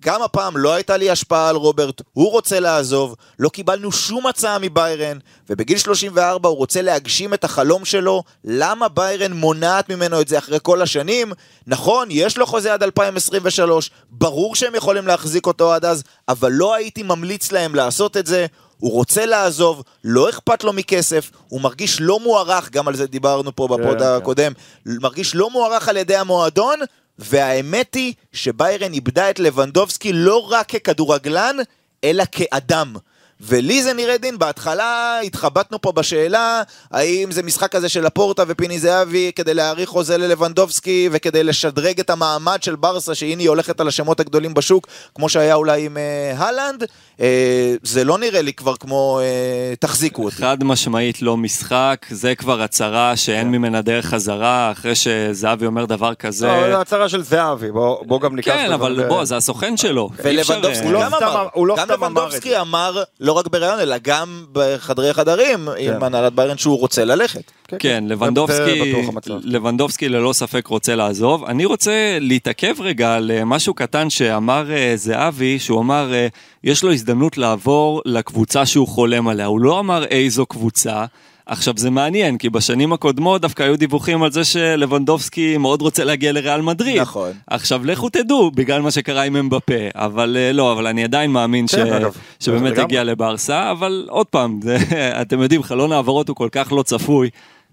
[0.00, 4.58] גם הפעם לא הייתה לי השפעה על רוברט, הוא רוצה לעזוב, לא קיבלנו שום הצעה
[4.58, 5.18] מביירן,
[5.50, 10.58] ובגיל 34 הוא רוצה להגשים את החלום שלו, למה ביירן מונעת ממנו את זה אחרי
[10.62, 11.32] כל השנים?
[11.66, 16.74] נכון, יש לו חוזה עד 2023, ברור שהם יכולים להחזיק אותו עד אז, אבל לא
[16.74, 18.46] הייתי ממליץ להם לעשות את זה.
[18.80, 23.56] הוא רוצה לעזוב, לא אכפת לו מכסף, הוא מרגיש לא מוערך, גם על זה דיברנו
[23.56, 24.04] פה בפוד כן.
[24.04, 24.52] הקודם,
[24.86, 26.78] מרגיש לא מוערך על ידי המועדון,
[27.18, 31.56] והאמת היא שביירן איבדה את לבנדובסקי לא רק ככדורגלן,
[32.04, 32.94] אלא כאדם.
[33.42, 38.78] ולי זה נראה דין, בהתחלה התחבטנו פה בשאלה האם זה משחק כזה של לפורטה ופיני
[38.78, 43.88] זהבי כדי להאריך חוזה ללבנדובסקי וכדי לשדרג את המעמד של ברסה שהנה היא הולכת על
[43.88, 46.84] השמות הגדולים בשוק כמו שהיה אולי עם אה, הלנד
[47.20, 50.36] אה, זה לא נראה לי כבר כמו אה, תחזיקו אותי.
[50.36, 56.14] חד משמעית לא משחק, זה כבר הצהרה שאין ממנה דרך חזרה, אחרי שזהבי אומר דבר
[56.14, 56.46] כזה.
[56.46, 58.52] לא, זו הצהרה של זהבי, בוא בוא גם ניקח...
[58.52, 60.10] כן, את אבל בוא, זה הסוכן שלו.
[60.24, 62.60] ולבנדובסקי אה, לא גם אמר, לא גם לבנדובסקי.
[62.60, 67.52] אמר, לא רק בריאיון, אלא גם בחדרי חדרים עם הנהלת ביירן שהוא רוצה ללכת.
[67.78, 69.32] כן, זה לבנדובסקי, בטוח המצב.
[69.42, 71.44] לבנדובסקי ללא ספק רוצה לעזוב.
[71.44, 76.28] אני רוצה להתעכב רגע על אה, משהו קטן שאמר אה, זהבי, שהוא אמר, אה,
[76.64, 79.46] יש לו הזדמנות לעבור לקבוצה שהוא חולם עליה.
[79.46, 81.04] הוא לא אמר איזו קבוצה.
[81.50, 86.32] עכשיו זה מעניין, כי בשנים הקודמות דווקא היו דיווחים על זה שלבנדובסקי מאוד רוצה להגיע
[86.32, 87.00] לריאל מדריד.
[87.00, 87.32] נכון.
[87.46, 91.68] עכשיו לכו תדעו, בגלל מה שקרה עם אמבפה, אבל אה, לא, אבל אני עדיין מאמין
[91.68, 91.74] ש...
[91.74, 92.12] כן, אגב.
[92.40, 92.78] שבאמת.
[92.78, 94.76] הגיע לברסה, אבל עוד פעם, זה,
[95.22, 97.30] אתם יודעים, חלון העברות הוא כל כך לא צפוי.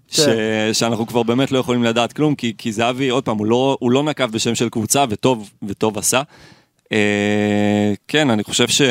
[0.08, 0.20] ש...
[0.20, 0.34] כן.
[0.72, 3.90] שאנחנו כבר באמת לא יכולים לדעת כלום, כי, כי זהבי, עוד פעם, הוא לא, הוא
[3.90, 6.22] לא נקב בשם של קבוצה, וטוב, וטוב עשה.
[6.92, 8.82] אה, כן, אני חושב ש,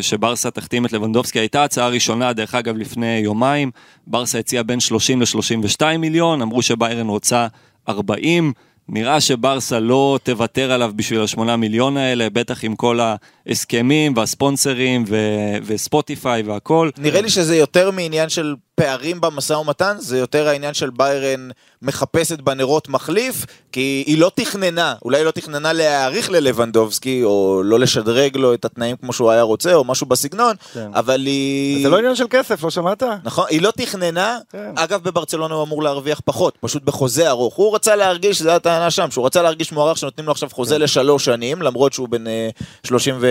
[0.00, 3.70] שברסה תחתים את לבנדובסקי, הייתה הצעה ראשונה, דרך אגב, לפני יומיים,
[4.06, 7.46] ברסה הציעה בין 30 ל-32 מיליון, אמרו שביירן רוצה
[7.88, 8.52] 40,
[8.88, 12.98] נראה שברסה לא תוותר עליו בשביל השמונה מיליון האלה, בטח עם כל
[13.46, 16.90] ההסכמים והספונסרים ו- וספוטיפיי והכל.
[16.98, 21.48] נראה לי שזה יותר מעניין של פערים במשא ומתן, זה יותר העניין של ביירן
[21.82, 27.78] מחפשת בנרות מחליף, כי היא לא תכננה, אולי היא לא תכננה להאריך ללבנדובסקי, או לא
[27.78, 30.90] לשדרג לו את התנאים כמו שהוא היה רוצה, או משהו בסגנון, כן.
[30.94, 31.82] אבל היא...
[31.82, 33.02] זה לא עניין של כסף, לא שמעת?
[33.24, 34.72] נכון, היא לא תכננה, כן.
[34.74, 37.54] אגב בברצלונה הוא אמור להרוויח פחות, פשוט בחוזה ארוך.
[37.54, 40.80] הוא רצה להרגיש, זו הטענה שם, שהוא רצה להרגיש מוערך שנותנים לו עכשיו חוזה כן.
[40.80, 42.48] לשלוש שנים, למרות שהוא בן אה,
[42.84, 43.26] 30 ו...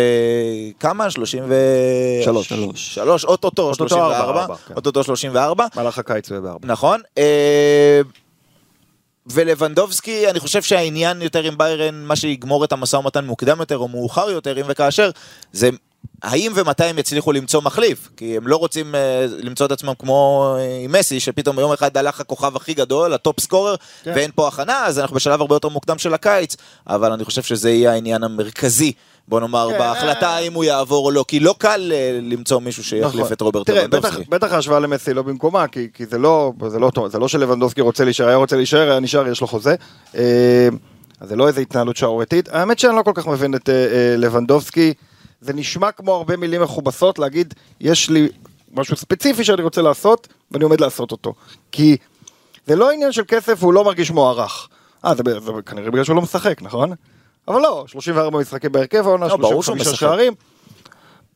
[0.79, 1.09] כמה?
[1.09, 1.55] 30 ו...
[2.23, 2.53] שלוש.
[2.73, 3.25] שלוש.
[3.25, 4.73] אוטוטו אוטוטו 34, ארבע, ארבע, כן.
[4.75, 5.30] אוטוטו 34,
[5.75, 6.67] מהלך הקיץ הוא יהיה בארבע.
[6.67, 7.01] נכון.
[7.17, 8.01] אה,
[9.27, 13.88] ולבנדובסקי, אני חושב שהעניין יותר עם ביירן, מה שיגמור את המשא ומתן מוקדם יותר או
[13.88, 15.09] מאוחר יותר, אם וכאשר,
[15.53, 15.69] זה
[16.23, 18.09] האם ומתי הם יצליחו למצוא מחליף.
[18.17, 21.97] כי הם לא רוצים אה, למצוא את עצמם כמו אה, עם מסי, שפתאום יום אחד
[21.97, 24.11] הלך הכוכב הכי גדול, ה top scorer, כן.
[24.15, 26.55] ואין פה הכנה, אז אנחנו בשלב הרבה יותר מוקדם של הקיץ,
[26.88, 28.93] אבל אני חושב שזה יהיה העניין המרכזי.
[29.28, 29.78] בוא נאמר, כן.
[29.80, 33.34] בהחלטה האם הוא יעבור או לא, כי לא קל אה, למצוא מישהו שיחליף נכון.
[33.34, 34.30] את רוברט תראה, בטח, לבנדובסקי.
[34.30, 38.03] בטח ההשוואה למסי לא במקומה, כי, כי זה לא, זה לא, זה לא שלבנדובסקי רוצה
[38.03, 39.76] להישאר, היה רוצה להישאר, היה נשאר, יש לו חוזה.
[40.15, 40.69] אה,
[41.19, 42.49] אז זה לא איזה התנהלות שערורייתית.
[42.49, 44.93] האמת שאני לא כל כך מבין את אה, אה, לבנדובסקי.
[45.41, 48.28] זה נשמע כמו הרבה מילים מכובסות להגיד, יש לי
[48.74, 51.34] משהו ספציפי שאני רוצה לעשות, ואני עומד לעשות אותו.
[51.72, 51.97] כי
[52.67, 54.67] זה לא עניין של כסף והוא לא מרגיש מוערך.
[55.05, 56.93] אה, זה, ב- זה כנראה בגלל שהוא לא משחק, נכון?
[57.47, 59.99] אבל לא, 34 משחקים בהרכב העונה, לא, ברור שהוא 35 משחק.
[59.99, 60.33] שערים.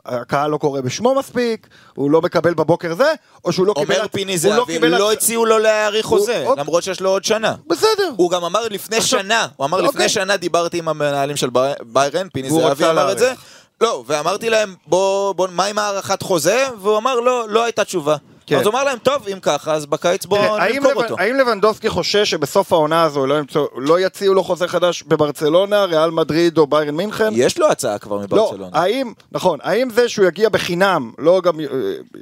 [0.05, 3.13] הקהל לא קורא בשמו מספיק, הוא לא מקבל בבוקר זה,
[3.45, 3.95] או שהוא לא קיבל...
[3.95, 7.09] אומר פיני הוא זהבי, קיבל לא הצ- הציעו לו להאריך חוזה, הוא- למרות שיש לו
[7.09, 7.55] עוד שנה.
[7.67, 8.11] בסדר.
[8.17, 9.89] הוא גם אמר לפני עכשיו- שנה, הוא אמר אוקיי.
[9.89, 13.33] לפני שנה דיברתי עם המנהלים של בי- ביירן, פיני זהבי אמר את זה.
[13.81, 16.67] לא, ואמרתי להם, בוא, בוא, מה עם הארכת חוזה?
[16.81, 18.15] והוא אמר, לא, לא הייתה תשובה.
[18.47, 18.55] כן.
[18.59, 21.15] אז הוא אמר להם, טוב, אם ככה, אז בקיץ בואו נמכור לבנ- אותו.
[21.19, 26.11] האם לבנדובסקי חושש שבסוף העונה הזו לא ימצאו- לא יציעו לו חוזה חדש בברצלונה, ריאל
[26.11, 27.29] מדריד או ביירן מינכן?
[27.35, 28.67] יש לו הצעה כבר לא, מברצלונה.
[28.73, 31.65] האם, נכון, האם זה שהוא יגיע בחינם, לא גם אה,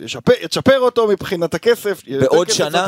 [0.01, 2.85] ישפר, יצ'פר אותו מבחינת הכסף, בעוד שנה?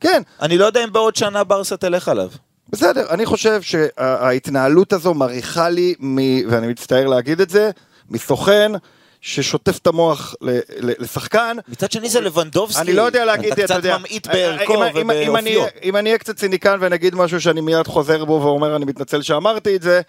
[0.00, 2.28] כן, אני לא יודע אם בעוד שנה ברסה תלך עליו.
[2.68, 6.16] בסדר, אני חושב שההתנהלות הזו מריחה לי, מ,
[6.50, 7.70] ואני מצטער להגיד את זה,
[8.10, 8.72] מסוכן
[9.22, 10.34] ששוטף את המוח
[10.80, 11.56] לשחקן.
[11.68, 12.80] מצד שני זה לבנדובסקי.
[12.80, 13.78] אני לא יודע להגיד, אתה אתה.
[13.78, 15.64] קצת ממעיט בערכו ובאופיו.
[15.82, 19.22] אם אני אהיה קצת ציניקן ואני אגיד משהו שאני מיד חוזר בו ואומר אני מתנצל
[19.22, 20.00] שאמרתי את זה,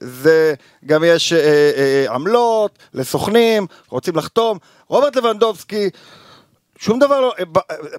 [0.00, 0.54] זה
[0.86, 4.58] גם יש אה, אה, עמלות לסוכנים, רוצים לחתום.
[4.88, 5.90] רוברט לבנדובסקי,
[6.78, 7.44] שום דבר לא, אה,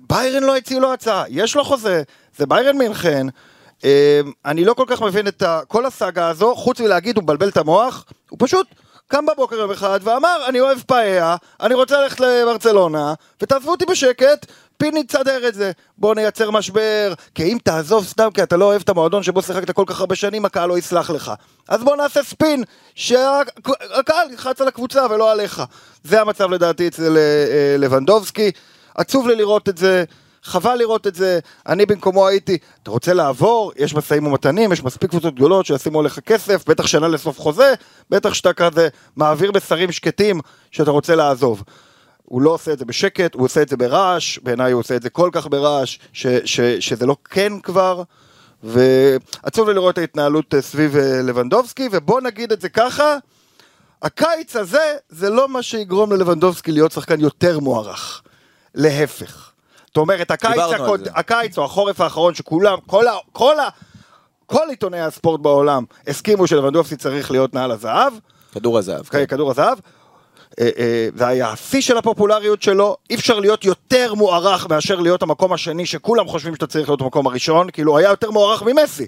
[0.02, 2.04] ביירן לא הציעו לו הצעה, יש לו חוזה,
[2.38, 3.28] זה ביירן מינכן.
[4.46, 8.06] אני לא כל כך מבין את כל הסאגה הזו, חוץ מלהגיד הוא מבלבל את המוח,
[8.30, 8.68] הוא פשוט
[9.08, 14.46] קם בבוקר יום אחד ואמר אני אוהב פאיה, אני רוצה ללכת לברצלונה, ותעזבו אותי בשקט,
[14.78, 15.72] פיני תסדר את זה.
[15.98, 19.72] בוא נייצר משבר, כי אם תעזוב סתם כי אתה לא אוהב את המועדון שבו שיחקת
[19.72, 21.32] כל כך הרבה שנים, הקהל לא יסלח לך.
[21.68, 22.64] אז בוא נעשה ספין,
[22.96, 25.64] שהקהל ילחץ על הקבוצה ולא עליך.
[26.04, 28.52] זה המצב לדעתי אצל אה, אה, לבנדובסקי.
[28.96, 30.04] עצוב לי לראות את זה.
[30.44, 35.10] חבל לראות את זה, אני במקומו הייתי, אתה רוצה לעבור, יש משאים ומתנים, יש מספיק
[35.10, 37.74] קבוצות גדולות שישימו עליך כסף, בטח שנה לסוף חוזה,
[38.10, 40.40] בטח שאתה כזה מעביר בשרים שקטים
[40.72, 41.64] שאתה רוצה לעזוב.
[42.24, 45.02] הוא לא עושה את זה בשקט, הוא עושה את זה ברעש, בעיניי הוא עושה את
[45.02, 48.04] זה כל כך ברעש, ש, ש, שזה לא כן כבר,
[48.64, 53.18] ועצוב לי לראות את ההתנהלות אה, סביב אה, לבנדובסקי, ובוא נגיד את זה ככה,
[54.02, 58.22] הקיץ הזה זה לא מה שיגרום ללבנדובסקי להיות שחקן יותר מוערך,
[58.76, 59.53] להפך.
[59.94, 61.10] זאת אומרת, הקיץ, הקוד, זה.
[61.16, 63.70] הקיץ או החורף האחרון שכולם, כל, ה, כל, ה,
[64.46, 68.14] כל עיתוני הספורט בעולם הסכימו שלבנדובסקי צריך להיות נעל הזהב,
[68.52, 69.06] כדור הזהב.
[69.06, 69.26] כן.
[69.26, 69.78] כדור הזהב.
[70.60, 75.24] אה, אה, זה היה השיא של הפופולריות שלו, אי אפשר להיות יותר מוערך מאשר להיות
[75.24, 79.06] המקום השני שכולם חושבים שאתה צריך להיות המקום הראשון, כאילו היה יותר מוערך ממסי,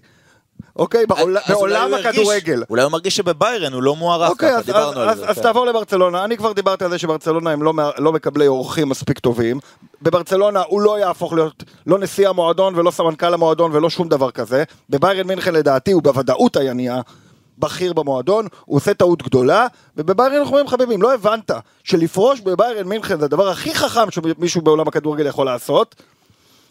[0.75, 1.05] אוקיי?
[1.05, 2.63] בעול- אז אולי בעולם הכדורגל.
[2.69, 5.29] אולי הוא מרגיש שבביירן הוא לא מוערך אוקיי, ככה, אז, דיברנו אז, על זה.
[5.29, 5.41] אז כן.
[5.41, 9.59] תעבור לברצלונה, אני כבר דיברתי על זה שברצלונה הם לא, לא מקבלי אורחים מספיק טובים.
[10.01, 14.63] בברצלונה הוא לא יהפוך להיות לא נשיא המועדון ולא סמנכ"ל המועדון ולא שום דבר כזה.
[14.89, 17.01] בביירן מינכן לדעתי הוא בוודאות היה נהיה
[17.59, 21.51] בכיר במועדון, הוא עושה טעות גדולה, ובביירן אנחנו אומרים חביבים, לא הבנת
[21.83, 25.95] שלפרוש בביירן מינכן זה הדבר הכי חכם שמישהו בעולם הכדורגל יכול לעשות.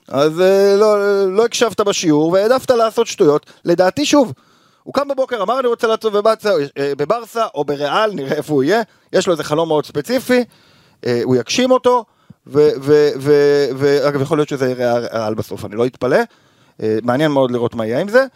[0.08, 0.96] אז אה, לא,
[1.32, 3.46] לא הקשבת בשיעור והעדפת לעשות שטויות.
[3.64, 4.32] לדעתי שוב,
[4.82, 8.62] הוא קם בבוקר, אמר אני רוצה לעצוב בברסה, אה, בברסה או בריאל, נראה איפה הוא
[8.62, 8.82] יהיה,
[9.12, 10.44] יש לו איזה חלום מאוד ספציפי,
[11.06, 12.04] אה, הוא יגשים אותו,
[13.76, 16.18] ואגב יכול להיות שזה יהיה ריאל בסוף, אני לא אתפלא,
[16.82, 18.26] אה, מעניין מאוד לראות מה יהיה עם זה.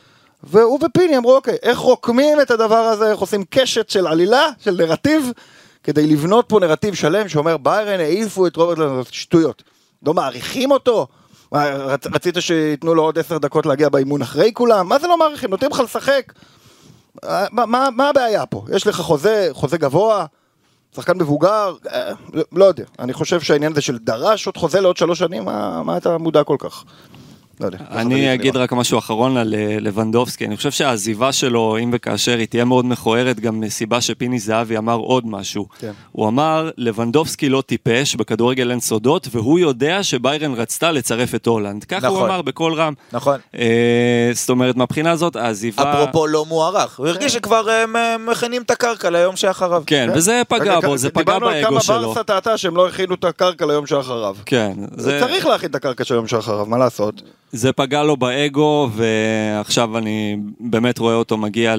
[0.42, 4.76] והוא ופיני אמרו אוקיי, איך רוקמים את הדבר הזה, איך עושים קשת של עלילה, של
[4.78, 5.32] נרטיב,
[5.84, 9.62] כדי לבנות פה נרטיב שלם שאומר ביירן העיפו את רוברט לנדסקי, שטויות.
[10.06, 11.06] לא מעריכים אותו?
[11.52, 14.88] מה, רצ, רצית שייתנו לו עוד עשר דקות להגיע באימון אחרי כולם?
[14.88, 15.50] מה זה לא מעריכים?
[15.50, 16.32] נותנים לך לשחק.
[17.24, 18.64] אה, מה, מה, מה הבעיה פה?
[18.74, 20.26] יש לך חוזה, חוזה גבוה,
[20.96, 22.84] שחקן מבוגר, אה, לא, לא יודע.
[22.98, 26.44] אני חושב שהעניין הזה של דרש עוד חוזה לעוד שלוש שנים, מה, מה אתה מודע
[26.44, 26.84] כל כך?
[27.60, 27.78] לא יודע.
[27.90, 28.34] אני.
[28.34, 32.64] אגיד רק משהו אחרון על אה, לבנדובסקי, אני חושב שהעזיבה שלו, אם וכאשר היא תהיה
[32.64, 35.66] מאוד מכוערת, גם מסיבה שפיני זהבי אמר עוד משהו.
[35.78, 35.92] כן.
[36.12, 41.84] הוא אמר, לבנדובסקי לא טיפש, בכדורגל אין סודות, והוא יודע שביירן רצתה לצרף את הולנד.
[41.84, 42.30] ככה הוא נכון.
[42.30, 42.92] אמר בקול רם.
[43.12, 43.40] נכון.
[43.58, 45.92] אה, זאת אומרת, מהבחינה הזאת, העזיבה...
[45.92, 49.82] אפרופו לא מוערך, הוא הרגיש שכבר אה, מ- מכינים את הקרקע ליום שאחריו.
[49.86, 52.08] כן, וזה פגע רגע, בו, זה פגע דיברנו על באגו כמה שלו.
[52.08, 54.36] ברסה טעתה שהם לא הכינו את הקרקע ליום שאחריו.
[54.46, 55.20] כן, זה...
[55.20, 57.22] צריך להכין את הקרקע של יום שאחריו, מה לעשות?
[57.52, 61.74] זה פגע לו באגו, ועכשיו אני באמת רואה אותו מגיע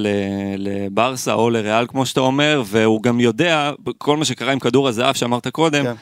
[0.57, 5.15] לברסה או לריאל, כמו שאתה אומר, והוא גם יודע, כל מה שקרה עם כדור הזהב
[5.15, 5.93] שאמרת קודם, כן.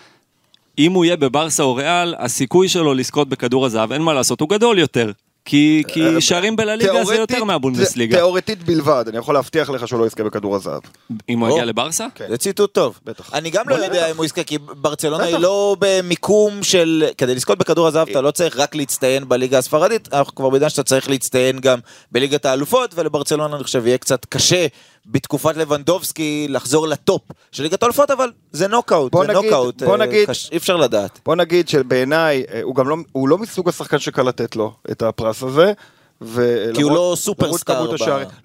[0.77, 4.49] אם הוא יהיה בברסה או ריאל, הסיכוי שלו לזכות בכדור הזהב, אין מה לעשות, הוא
[4.49, 5.11] גדול יותר.
[5.47, 8.17] כי, כי שערים בלליגה זה יותר מהבונדסליגה.
[8.17, 10.81] תיאורטית בלבד, אני יכול להבטיח לך שהוא לא יזכה בכדור הזהב.
[11.29, 11.49] אם הוא.
[11.49, 12.07] יגיע לברסה?
[12.15, 12.25] כן.
[12.29, 12.99] זה ציטוט טוב.
[13.05, 13.33] בטח.
[13.33, 15.37] אני גם לא יודע אם הוא יזכה, כי ברצלונה היא.
[15.37, 17.05] לא במיקום של...
[17.17, 20.83] כדי לזכות בכדור הזהב אתה לא צריך רק להצטיין בליגה הספרדית, אנחנו כבר בעידן שאתה
[20.83, 21.79] צריך להצטיין גם
[22.11, 24.67] בליגת האלופות, ולברצלונה אני חושב יהיה קצת קשה
[25.07, 29.97] בתקופת לבנדובסקי לחזור לטופ של ליגת האלופות, אבל זה נוקאוט, זה נגיד- נוקאוט, בוא אה,
[29.97, 31.19] נגיד- קש- אי אפשר לדעת.
[31.25, 35.01] בוא נגיד שבעיניי, אה, הוא גם לא, הוא לא מסוג השחקן שקל לתת לו את
[35.01, 35.73] הפרס הזה.
[36.21, 37.95] ולמרות- כי הוא לא סופרסטאר ב-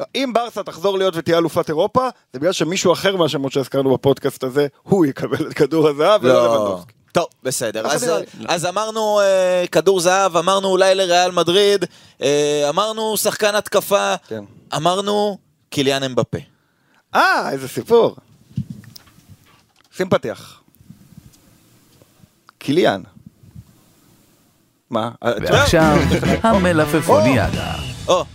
[0.00, 4.44] לא, אם ברסה תחזור להיות ותהיה אלופת אירופה, זה בגלל שמישהו אחר מהשמות שהזכרנו בפודקאסט
[4.44, 6.44] הזה, הוא יקבל את כדור הזהב ולא לא.
[6.54, 6.92] לבנדובסקי.
[7.12, 7.86] טוב, בסדר.
[7.86, 8.44] אז, לי.
[8.48, 11.84] אז אמרנו אה, כדור זהב, אמרנו אולי לריאל מדריד,
[12.22, 14.44] אה, אמרנו שחקן התקפה, כן.
[14.76, 15.38] אמרנו
[15.70, 16.38] קיליאן אמבפה.
[17.14, 18.16] אה, איזה סיפור.
[19.96, 20.60] שים פתיח.
[22.58, 23.02] קיליאן.
[24.90, 25.10] מה?
[25.22, 25.96] ועכשיו,
[26.42, 27.74] המלפפוניאדה.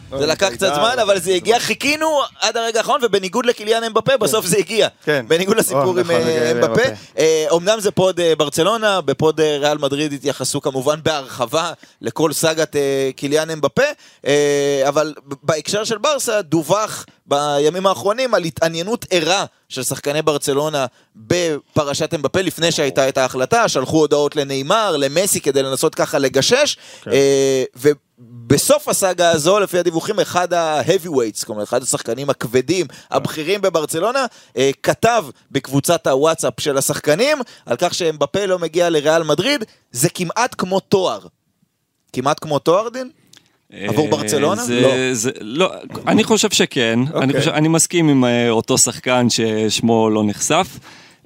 [0.10, 4.45] זה לקח קצת זמן, אבל זה הגיע, חיכינו עד הרגע האחרון, ובניגוד לקיליאן אמבפה, בסוף
[4.45, 4.88] זה הגיע.
[5.03, 5.26] כן.
[5.28, 6.82] בניגוד לסיפור עם נכון, אה, אמבפה.
[7.18, 12.76] אה, אמנם זה pod אה, ברצלונה, ב pod ריאל מדריד התייחסו כמובן בהרחבה לכל סאגת
[13.16, 13.84] קיליאן אמבפה,
[14.88, 20.86] אבל בהקשר של ברסה דווח בימים האחרונים על התעניינות ערה של שחקני ברצלונה
[21.16, 26.78] בפרשת אמבפה לפני שהייתה את ההחלטה, שלחו הודעות לנאמר, למסי כדי לנסות ככה לגשש,
[27.08, 27.64] אה,
[28.50, 34.26] ובסוף הסאגה הזו, לפי הדיווחים, אחד ה-heavyweights, כלומר אחד השחקנים הכבדים, הבכירים בברצלונה,
[34.58, 40.56] אה, כתב בקבוצת הוואטסאפ של השחקנים על כך שאמבפה לא מגיע לריאל מדריד, זה כמעט
[40.58, 41.20] כמו תואר.
[42.14, 43.10] כמעט כמו תואר, דין?
[43.74, 44.64] עבור אה, ברצלונה?
[44.64, 45.14] זה, לא.
[45.14, 45.72] זה, לא,
[46.08, 47.39] אני חושב שכן, אני, אוקיי.
[47.39, 50.68] חושב, אני מסכים עם אה, אותו שחקן ששמו לא נחשף.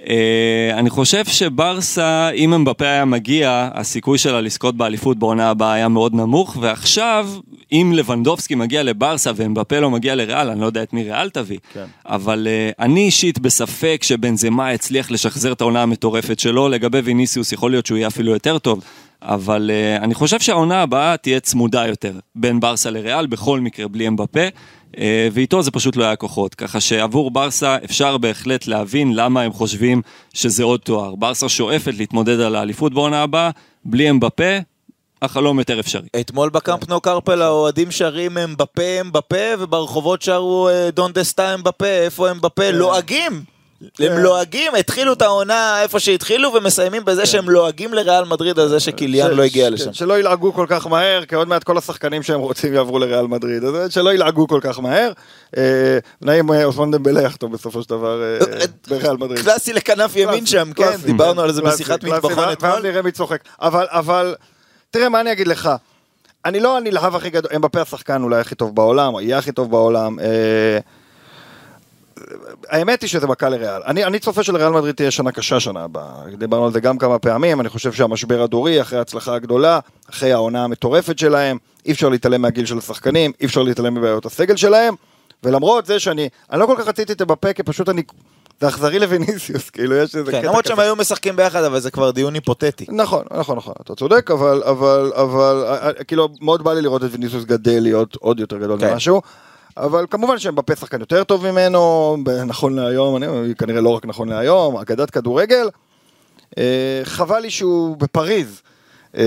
[0.10, 5.88] אה, אני חושב שברסה, אם אמבפה היה מגיע, הסיכוי שלה לזכות באליפות בעונה הבאה היה
[5.88, 7.30] מאוד נמוך, ועכשיו,
[7.72, 11.60] אם לבנדובסקי מגיע לברסה ואמבפה לא מגיע לריאל, אני לא יודע את מי ריאל תביא,
[11.74, 11.86] כן.
[12.06, 17.72] אבל אה, אני אישית בספק שבנזמה יצליח לשחזר את העונה המטורפת שלו, לגבי ויניסיוס יכול
[17.72, 18.84] להיות שהוא יהיה אפילו יותר טוב.
[19.22, 24.08] אבל uh, אני חושב שהעונה הבאה תהיה צמודה יותר בין ברסה לריאל, בכל מקרה בלי
[24.08, 24.52] אמבפה, uh,
[25.32, 26.56] ואיתו זה פשוט לא היה כוחות.
[26.56, 30.02] ככה שעבור ברסה אפשר בהחלט להבין למה הם חושבים
[30.34, 31.16] שזה עוד תואר.
[31.16, 33.50] ברסה שואפת להתמודד על האליפות בעונה הבאה,
[33.86, 34.58] בלי אמבפה,
[35.22, 36.08] החלום יותר אפשרי.
[36.20, 42.32] אתמול בקמפ נו קרפל האוהדים שרים אמבפה אמבפה, וברחובות שרו אה, דון דסטה אמבפה, איפה
[42.32, 42.72] אמבפה?
[42.72, 43.44] לועגים!
[44.00, 48.80] הם לועגים, התחילו את העונה איפה שהתחילו, ומסיימים בזה שהם לועגים לריאל מדריד על זה
[48.80, 49.94] שקיליאן ש- לא הגיע לשם.
[49.94, 53.64] שלא ילעגו כל כך מהר, כי עוד מעט כל השחקנים שהם רוצים יעברו לריאל מדריד,
[53.64, 55.12] אז שלא ילעגו כל כך מהר.
[55.58, 59.44] אה, נעים אה, אוסמן דמבלה יחתום בסופו של דבר אה, בריאל מדריד.
[59.44, 62.72] קלאסי לכנף ימין שם, כן, דיברנו על זה בשיחת מטבחון אתמול.
[62.72, 63.42] ואז נראה מי צוחק.
[63.62, 64.36] אבל, אבל,
[64.92, 65.70] תראה מה אני אגיד לך.
[66.46, 70.18] אני לא הנלהב הכי גדול, אמבפה השחקן אולי הכי טוב בעולם, יהיה הכי טוב בעולם.
[72.70, 73.82] האמת היא שזה מכה לריאל.
[73.86, 76.12] אני, אני צופה שלריאל מדריד תהיה שנה קשה שנה הבאה.
[76.38, 80.64] דיברנו על זה גם כמה פעמים, אני חושב שהמשבר הדורי, אחרי ההצלחה הגדולה, אחרי העונה
[80.64, 84.96] המטורפת שלהם, אי אפשר להתעלם מהגיל של השחקנים, אי אפשר להתעלם מבעיות הסגל שלהם,
[85.44, 88.04] ולמרות זה שאני, אני לא כל כך רציתי את אמבפה, כי פשוט אני,
[88.62, 90.66] זה אכזרי לויניסיוס, כאילו יש איזה כן, קטע למרות.
[90.66, 92.86] שהם היו משחקים ביחד, אבל זה כבר דיון היפותטי.
[92.90, 97.04] נכון, נכון, נכון, אתה צודק, אבל, אבל, אבל, אה, אה, כאילו, מאוד בא לי לראות
[97.04, 98.94] את ויניסוס גדל להיות עוד יותר גדול כן.
[98.94, 99.22] ממשהו.
[99.78, 104.78] אבל כמובן שאמבפה שחקן יותר טוב ממנו, נכון להיום, אני, כנראה לא רק נכון להיום,
[104.78, 105.70] אגדת כדורגל.
[106.58, 108.62] אה, חבל לי שהוא בפריז.
[109.18, 109.24] אה,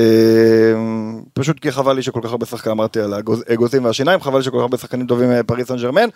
[1.32, 4.56] פשוט כי חבל לי שכל כך הרבה שחקנים, אמרתי על האגוזים והשיניים, חבל לי שכל
[4.56, 6.08] כך הרבה שחקנים טובים מפריז סן ג'רמן,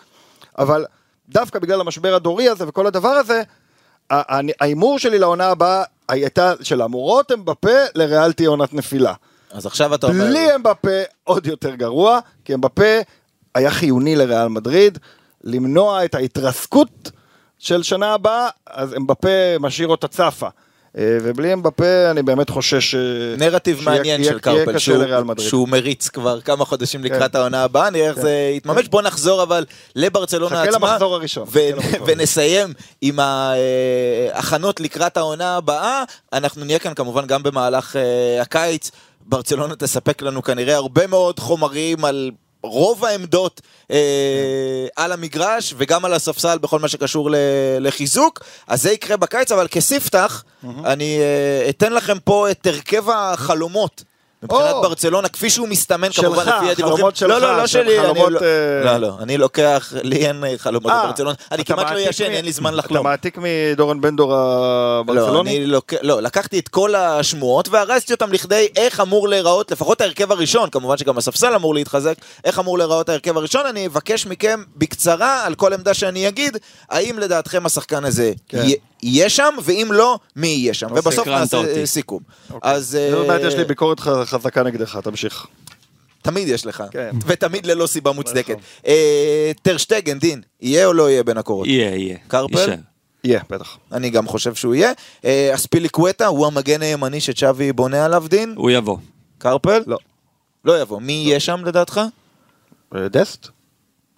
[0.59, 0.85] אבל
[1.29, 3.43] דווקא בגלל המשבר הדורי הזה וכל הדבר הזה,
[4.11, 9.15] ההימור שלי לעונה הבאה הייתה של המורות אמבפה לריאל תהיה עונת נפילה.
[9.51, 10.25] אז עכשיו אתה אומר...
[10.25, 12.99] בלי אמבפה עוד יותר גרוע, כי אמבפה
[13.55, 14.99] היה חיוני לריאל מדריד,
[15.45, 17.11] למנוע את ההתרסקות
[17.59, 20.49] של שנה הבאה, אז אמבפה משאיר אותה צפה.
[20.99, 22.95] אה, ובלי אמבפה אני באמת חושש...
[22.95, 23.01] אה,
[23.39, 24.79] נרטיב מעניין של קרפל,
[25.39, 27.39] שהוא, מריץ כבר כמה חודשים לקראת כן.
[27.39, 28.89] העונה הבאה, נראה איך זה יתממש.
[28.89, 29.65] בוא נחזור אבל
[29.97, 36.05] לברצלונה חכה עצמה, למחזור הראשון, ו- חכה למחזור ונסיים עם ההכנות לקראת העונה הבאה.
[36.33, 38.91] אנחנו נהיה כאן כמובן גם במהלך אה, הקיץ.
[39.27, 42.31] ברצלונה תספק לנו כנראה הרבה מאוד חומרים על...
[42.63, 43.97] רוב העמדות אה,
[44.97, 47.35] על המגרש וגם על הספסל בכל מה שקשור ל-
[47.81, 50.45] לחיזוק, אז זה יקרה בקיץ, אבל כספתח,
[50.85, 54.03] אני אה, אתן לכם פה את הרכב החלומות.
[54.43, 54.83] מבחינת או.
[54.83, 56.85] ברצלונה, כפי שהוא מסתמן שלך, כמובן לפי הדיווחים.
[56.97, 59.93] חלומות שלך, לא, לא, לא של שלי, אני חלומות, לא, אה, לא, לא, אני לוקח,
[60.03, 62.71] לי אין אה, חלומות אה, בברצלונה, אני אתה כמעט לא ישן, מ- אין לי זמן
[62.71, 63.05] אתה לחלום.
[63.07, 65.57] מעתיק מדורון בן דור לא, הברצלוני?
[65.57, 65.95] אני לוק...
[66.03, 70.97] לא, לקחתי את כל השמועות וארזתי אותם לכדי איך אמור להיראות, לפחות ההרכב הראשון, כמובן
[70.97, 72.15] שגם הספסל אמור להתחזק,
[72.45, 76.57] איך אמור להיראות ההרכב הראשון, אני אבקש מכם בקצרה על כל עמדה שאני אגיד,
[76.91, 78.63] האם לדעתכם השחקן הזה כן.
[79.03, 81.81] יה- יהיה שם, ואם לא, מי יהיה שם, ובסוף נעשה אותי.
[81.81, 82.23] אה, סיכום.
[82.63, 85.47] אז עוד מעט אה, יש לי ביקורת חזקה נגדך, תמשיך.
[86.23, 87.11] תמיד יש לך, כן.
[87.27, 88.51] ותמיד ללא סיבה מוצדקת.
[88.51, 88.63] נכון.
[88.87, 91.67] אה, טרשטגן, דין, יהיה או לא יהיה בין הקורות?
[91.67, 92.17] יהיה, יהיה.
[92.29, 92.75] קרפל?
[93.25, 93.77] יהיה, בטח.
[93.93, 94.93] אני גם חושב שהוא יהיה.
[95.25, 98.55] אה, אספיליקווטה הוא המגן הימני שצ'אבי בונה עליו דין.
[98.57, 98.99] הוא יבוא.
[99.39, 99.83] קרפל?
[99.87, 99.99] לא.
[100.65, 101.01] לא יבוא.
[101.01, 102.01] מי יהיה שם לדעתך?
[102.97, 103.49] אה, דסט?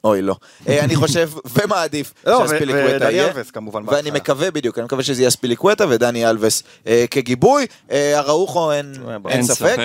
[0.04, 0.36] אוי, לא.
[0.68, 3.26] אה, אני חושב ומעדיף לא, ו- שאספיליקווטה ודני יהיה.
[3.26, 4.10] אלבס כמובן ואני.
[4.10, 7.66] מקווה בדיוק, אני מקווה שזה יהיה אספיליקווטה ודני אלבס אה, כגיבוי.
[7.90, 9.76] אה, אראוחו אין ספק.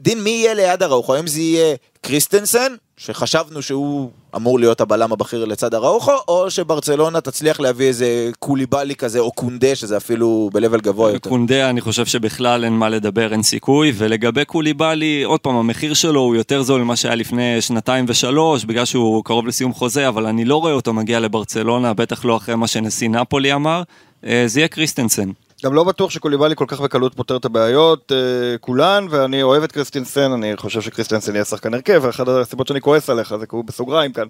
[0.00, 1.14] דין, מי יהיה ליד אראוחו?
[1.14, 7.60] האם זה יהיה קריסטנסן, שחשבנו שהוא אמור להיות הבלם הבכיר לצד אראוחו, או שברצלונה תצליח
[7.60, 11.30] להביא איזה קוליבאלי כזה, או קונדה, שזה אפילו ב-level גבוה יותר.
[11.30, 16.20] קונדה, אני חושב שבכלל אין מה לדבר, אין סיכוי, ולגבי קוליבאלי, עוד פעם, המחיר שלו
[16.20, 20.44] הוא יותר זול ממה שהיה לפני שנתיים ושלוש, בגלל שהוא קרוב לסיום חוזה, אבל אני
[20.44, 23.82] לא רואה אותו מגיע לברצלונה, בטח לא אחרי מה שנשיא נפולי אמר,
[24.26, 25.30] אה, זה יהיה קריסטנסן.
[25.64, 29.72] גם לא בטוח שקוליבאלי כל כך בקלות פותר את הבעיות אה, כולן, ואני אוהב את
[29.72, 33.64] קריסטינסן, אני חושב שקריסטינסן יהיה שחקן הרכב, ואחת הסיבות שאני כועס עליך זה כי הוא
[33.64, 34.26] בסוגריים כאן.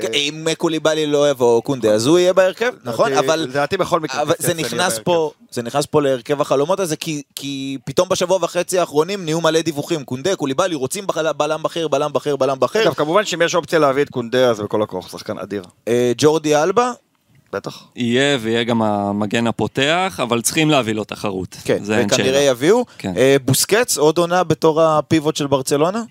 [0.00, 3.10] כן, אם קוליבאלי לא יבוא קונדה, אז הוא יהיה בהרכב, נכון?
[3.12, 3.38] לדעתי- אבל...
[3.38, 4.98] לדעתי בכל מקרה זה נכנס.
[4.98, 7.22] פה, זה נכנס פה להרכב החלומות הזה, כי,
[7.84, 10.04] פתאום בשבוע וחצי האחרונים נהיו מלא דיווחים.
[10.04, 11.04] קונדה, קוליבאלי, רוצים
[11.36, 12.94] בלם בכיר, בלם בכיר, בלם בכיר.
[12.94, 15.62] כמובן שאם יש אופציה להביא את קונדה, אז בכל הכוח, שחקן אדיר.
[15.88, 16.92] אה, ג'ורדי אלבה,
[17.52, 17.84] בטח.
[17.96, 21.56] יהיה ויהיה גם המגן הפותח, אבל צריכים להביא לו תחרות.
[21.64, 22.40] כן, וכנראה.
[22.40, 22.84] יביאו.
[22.98, 23.12] כן.
[23.16, 26.02] אה, בוסקץ, עוד עונה בתור הפיבוט של ברצלונה?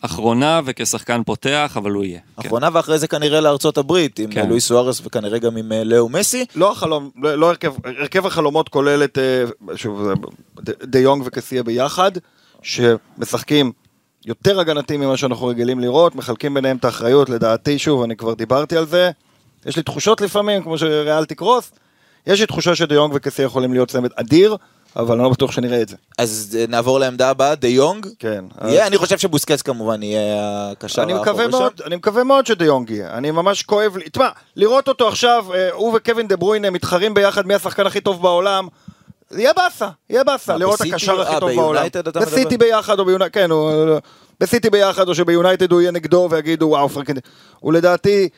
[0.00, 2.18] אחרונה וכשחקן פותח, אבל הוא יהיה.
[2.18, 2.48] כן.
[2.48, 4.48] אחרונה ואחרי זה כנראה לארצות הברית, עם כן.
[4.48, 6.44] לואיס סוארס וכנראה גם עם אה, לאו מסי.
[6.54, 10.08] לא החלום, לא לא הרכב, הרכב החלומות כולל את, אה, שוב,
[10.64, 12.10] דה יונג וקסיה ביחד,
[12.62, 13.72] שמשחקים
[14.26, 18.76] יותר הגנתי ממה שאנחנו רגילים לראות, מחלקים ביניהם את האחריות, לדעתי, שוב, אני כבר דיברתי
[18.76, 19.10] על זה.
[19.66, 21.70] יש לי תחושות לפעמים, כמו שריאל תקרוס,
[22.26, 24.56] יש לי תחושה שדה יונג וקסיה יכולים להיות צמד אדיר,
[24.96, 25.96] אבל אני לא בטוח שנראה את זה.
[26.18, 28.06] אז אה, נעבור לעמדה הבאה, דה יונג.
[28.18, 28.44] כן.
[28.64, 31.50] יהיה, אז- אני חושב שבוסקץ כמובן יהיה הקשר אני מקווה שם.
[31.50, 35.46] מאוד, אני מקווה מאוד שדה יונג יהיה, אני ממש כואב לי, תשמע, לראות אותו עכשיו,
[35.54, 38.68] אה, הוא וקווין דה בריינה מתחרים ביחד מי השחקן הכי טוב בעולם,
[39.30, 40.80] יהיה באסה, יהיה באסה, לראות?
[40.80, 41.86] הקשר הכי אה, טוב בעולם.
[42.14, 43.48] בסיטי ביחד או ביונייטד, כן,
[44.40, 47.20] בסיטי ביחד או שביונייטד הוא יהיה נגדו ויגידו וואו פרנקי,
[47.60, 48.28] הוא לדעתי,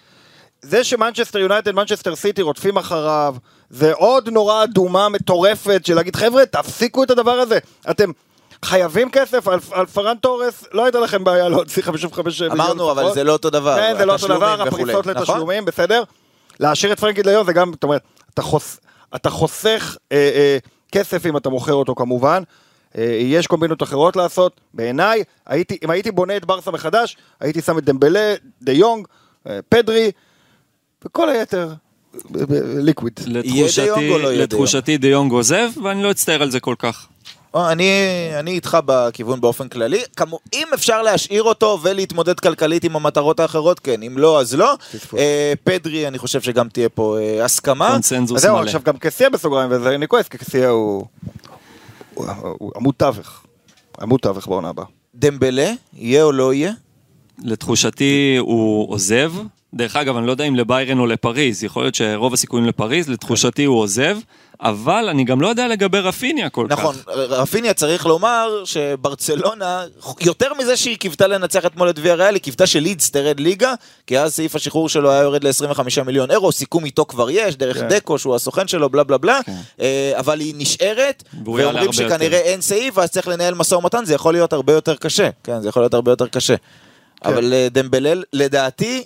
[0.62, 3.34] זה שמנצ'סטר יונייטד, מנצ'סטר סיטי רודפים אחריו,
[3.70, 7.58] זה עוד נורה אדומה מטורפת של להגיד חבר'ה תפסיקו את הדבר הזה,
[7.90, 8.10] אתם
[8.64, 13.12] חייבים כסף על, על פרן תורס, לא הייתה לכם בעיה להוציא 55 מיליון אמרנו, אבל.
[13.14, 13.76] זה לא אותו דבר.
[13.76, 15.22] כן, זה לא אותו דבר, הפריסות נכון?
[15.22, 16.02] לתשלומים, בסדר?
[16.60, 18.02] להשאיר את פרנקי ליון זה גם, זאת אומרת,
[18.34, 18.80] אתה, חוס,
[19.14, 20.58] אתה חוסך אה, אה,
[20.92, 22.42] כסף אם אתה מוכר אותו כמובן.
[22.98, 24.60] אה, יש קומבינות אחרות לעשות.
[24.74, 29.06] בעיניי, הייתי, אם הייתי בונה את ברסה מחדש, הייתי שם את דמבלה, דה יונג,
[29.46, 30.10] אה, פדרי,
[31.06, 31.72] וכל היתר,
[32.80, 33.20] ליקוויד.
[33.44, 34.98] יהיה דה יונג לא לתחושתי
[35.30, 37.06] עוזב, ואני לא אצטער על זה כל כך.
[37.54, 37.90] אני,
[38.38, 40.00] אני איתך בכיוון באופן כללי.
[40.16, 44.02] כמו, אם אפשר להשאיר אותו ולהתמודד כלכלית עם המטרות האחרות, כן.
[44.02, 44.74] אם לא, אז לא.
[45.18, 47.86] אה, פדרי, אני חושב שגם תהיה פה אה, הסכמה.
[47.88, 48.64] אז קונצנזוס זהו, מלא.
[48.64, 51.06] עכשיו גם קסיה בסוגריים, וזה אני כועס, כי קסיה הוא
[52.14, 52.26] הוא-
[52.58, 53.42] הוא עמוד תווך.
[54.00, 54.84] עמוד תווך בעונה הבאה.
[55.14, 56.72] דמבלה, יהיה או לא יהיה?
[57.44, 59.32] לתחושתי הוא עוזב.
[59.74, 63.64] דרך אגב, אני לא יודע אם לביירן או לפריז, יכול להיות שרוב הסיכויים לפריז, לתחושתי
[63.64, 64.16] הוא עוזב,
[64.60, 66.78] אבל אני גם לא יודע לגבי רפיניה כל כך.
[66.78, 69.84] נכון, רפיניה צריך לומר שברצלונה,
[70.20, 73.74] יותר מזה שהיא קיוותה לנצח אתמול את ויה ריאל, היא קיוותה שלידס תרד ליגה,
[74.06, 77.78] כי אז סעיף השחרור שלו היה יורד ל-25 מיליון אירו, סיכום איתו כבר יש, דרך
[77.78, 77.88] כן.
[77.88, 79.40] דקו שהוא הסוכן שלו, בלה בלה בלה,
[79.80, 82.50] אה, אבל היא נשארת, ואומרים שכנראה יותר.
[82.50, 85.68] אין סעיף, אז צריך לנהל משא ומתן, זה יכול להיות הרבה יותר קשה, כן, זה
[85.68, 86.54] יכול להיות הרבה יותר קשה.
[87.24, 89.04] אבל אה, דמבלל, לדעתי,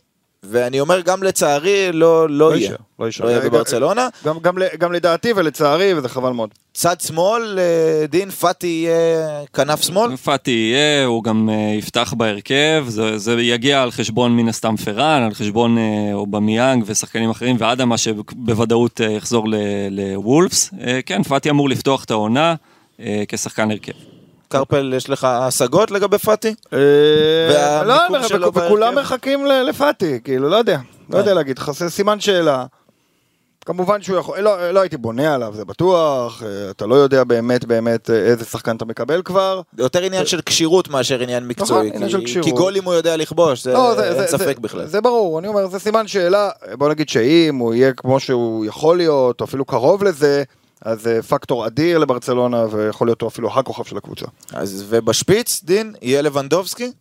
[0.51, 2.63] ואני אומר גם לצערי, לא לא יהיה.
[2.63, 3.27] יישאר, לא יישאר.
[3.27, 4.09] לא יהיה בברצלונה.
[4.25, 6.51] גם, גם, גם לדעתי ולצערי, וזה חבל מאוד.
[6.75, 10.17] צד שמאל, אה, דין פאטי יהיה כנף שמאל.
[10.17, 15.23] פאטי יהיה, הוא גם אה, יפתח בהרכב, זה, זה יגיע על חשבון מן הסתם פראן,
[15.23, 15.85] על חשבון אה,
[16.15, 19.55] אובמיאנג ושחקנים אחרים, ואדמה שבוודאות יחזור ל-
[19.91, 20.71] לוולפס.
[21.07, 22.55] כן, פאטי אמור לפתוח את העונה
[23.29, 23.93] כשחקן הרכב.
[24.49, 26.55] קרפל, יש לך השגות לגבי פאטי?
[26.73, 27.95] אה, לא,
[28.55, 28.95] וכולם?
[28.99, 30.79] מחכים לפאטי, כאילו, לא יודע.
[31.11, 32.65] לא יודע להגיד, חסר סימן שאלה.
[33.67, 37.65] כמובן שהוא יכול, לא, לא הייתי בונה עליו, זה בטוח, אה, אתה לא יודע באמת
[37.65, 39.61] באמת אה, איזה שחקן אתה מקבל כבר.
[39.77, 41.87] זה יותר עניין של כשירות מאשר עניין מקצועי.
[41.87, 42.45] נכון, עניין של כי- כשירות.
[42.49, 44.87] כי גולים הוא יודע לכבוש, זה לא, זה- אין זה- ספק זה- בכלל.
[44.87, 48.97] זה ברור, אני אומר, זה סימן שאלה, בוא נגיד שאם הוא יהיה כמו שהוא יכול
[48.97, 50.43] להיות, או אפילו קרוב לזה,
[50.83, 54.27] אז זה פקטור אדיר לברצלונה, ויכול להיות אפילו הכוכב של הקבוצה.
[54.53, 56.93] אז ובשפיץ, דין, יהיה לבנדובסקי?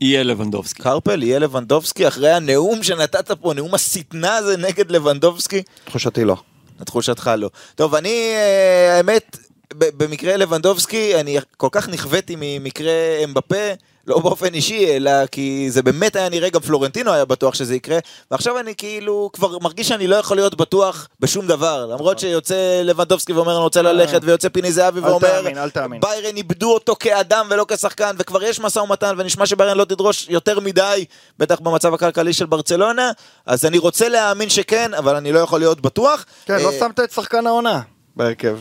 [0.00, 0.82] יהיה לבנדובסקי.
[0.82, 5.62] קרפל, יהיה לבנדובסקי אחרי הנאום שנתת פה, נאום השטנה הזה נגד לבנדובסקי?
[5.84, 6.36] תחושתי לא.
[6.80, 7.50] לתחושתך לא.
[7.74, 9.36] טוב, אני, אה, האמת,
[9.74, 12.92] במקרה לבנדובסקי, אני כל כך נכוויתי ממקרה
[13.24, 13.72] אמבפה,
[14.06, 17.98] לא באופן אישי, אלא כי זה באמת היה נראה, גם פלורנטינו היה בטוח שזה יקרה,
[18.30, 23.32] ועכשיו אני כאילו כבר מרגיש שאני לא יכול להיות בטוח בשום דבר, למרות שיוצא לבנדובסקי
[23.32, 26.00] ואומר אני רוצה ללכת, ויוצא פיני זהבי ואומר, תאמין, אל תאמין.
[26.00, 30.60] ביירן איבדו אותו כאדם ולא כשחקן, וכבר יש משא ומתן, ונשמע שביירן לא תדרוש יותר
[30.60, 31.04] מדי,
[31.38, 33.10] בטח במצב הכלכלי של ברצלונה,
[33.46, 36.24] אז אני רוצה להאמין שכן, אבל אני לא יכול להיות בטוח.
[36.46, 37.80] כן, לא אה, שמת את שחקן העונה
[38.16, 38.58] בהרכב.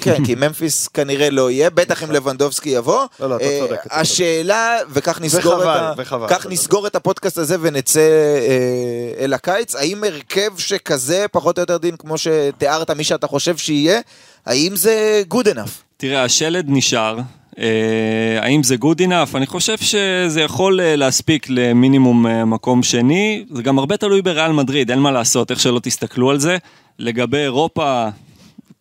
[0.00, 3.04] כן, כי ממפיס כנראה לא יהיה, בטח אם לבנדובסקי יבוא.
[3.20, 3.80] לא, לא, אתה אה, צודק.
[3.90, 5.92] השאלה, וכך נסגור וחבל, את ה...
[5.96, 6.26] וחבל.
[6.28, 9.74] כך נסגור את הפודקאסט הזה ונצא אה, אל הקיץ.
[9.74, 14.00] האם הרכב שכזה, פחות או יותר דין, כמו שתיארת, מי שאתה חושב שיהיה,
[14.46, 15.70] האם זה good enough?
[15.96, 17.18] תראה, השלד נשאר.
[17.58, 19.36] אה, האם זה good enough?
[19.36, 23.44] אני חושב שזה יכול אה, להספיק למינימום אה, מקום שני.
[23.50, 26.56] זה גם הרבה תלוי בריאל מדריד, אין מה לעשות, איך שלא תסתכלו על זה.
[26.98, 28.08] לגבי אירופה,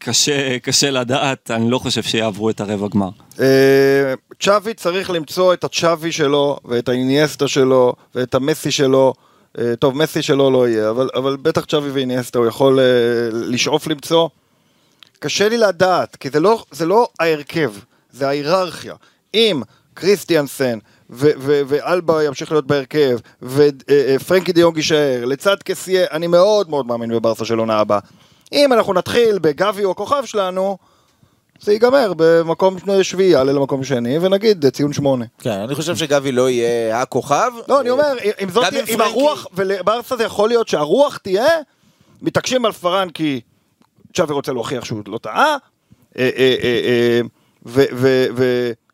[0.05, 3.09] קשה, קשה לדעת, אני לא חושב שיעברו את הרבע גמר.
[3.39, 9.13] אה, צ'אבי צריך למצוא את הצ'אבי שלו, ואת האיניאסטה שלו, ואת המסי שלו.
[9.59, 12.85] אה, טוב, מסי שלו לא יהיה, אבל, אבל בטח צ'אבי ואיניאסטה הוא יכול אה,
[13.31, 14.29] לשאוף למצוא.
[15.19, 17.73] קשה לי לדעת, כי זה לא, זה לא ההרכב,
[18.11, 18.95] זה ההיררכיה.
[19.33, 19.61] אם
[19.93, 20.77] קריסטיאנסן
[21.09, 27.45] ו- ואלבה ימשיך להיות בהרכב, ופרנקי דיונג יישאר, לצד קסיה, אני מאוד מאוד מאמין בברסה
[27.45, 27.99] של עונה הבאה.
[28.53, 30.77] אם אנחנו נתחיל בגבי או הכוכב שלנו,
[31.61, 35.25] זה ייגמר במקום שביעי, יעלה למקום שני, ונגיד ציון שמונה.
[35.39, 37.51] כן, אני חושב שגבי לא יהיה הכוכב.
[37.67, 41.47] לא, אני אומר, אם זאת, אם הרוח, ולברסה זה יכול להיות שהרוח תהיה,
[42.21, 43.41] מתעקשים על פארן כי
[44.13, 45.55] צ'אבי רוצה להוכיח שהוא לא טעה,
[46.17, 47.21] אה, אה, אה, אה,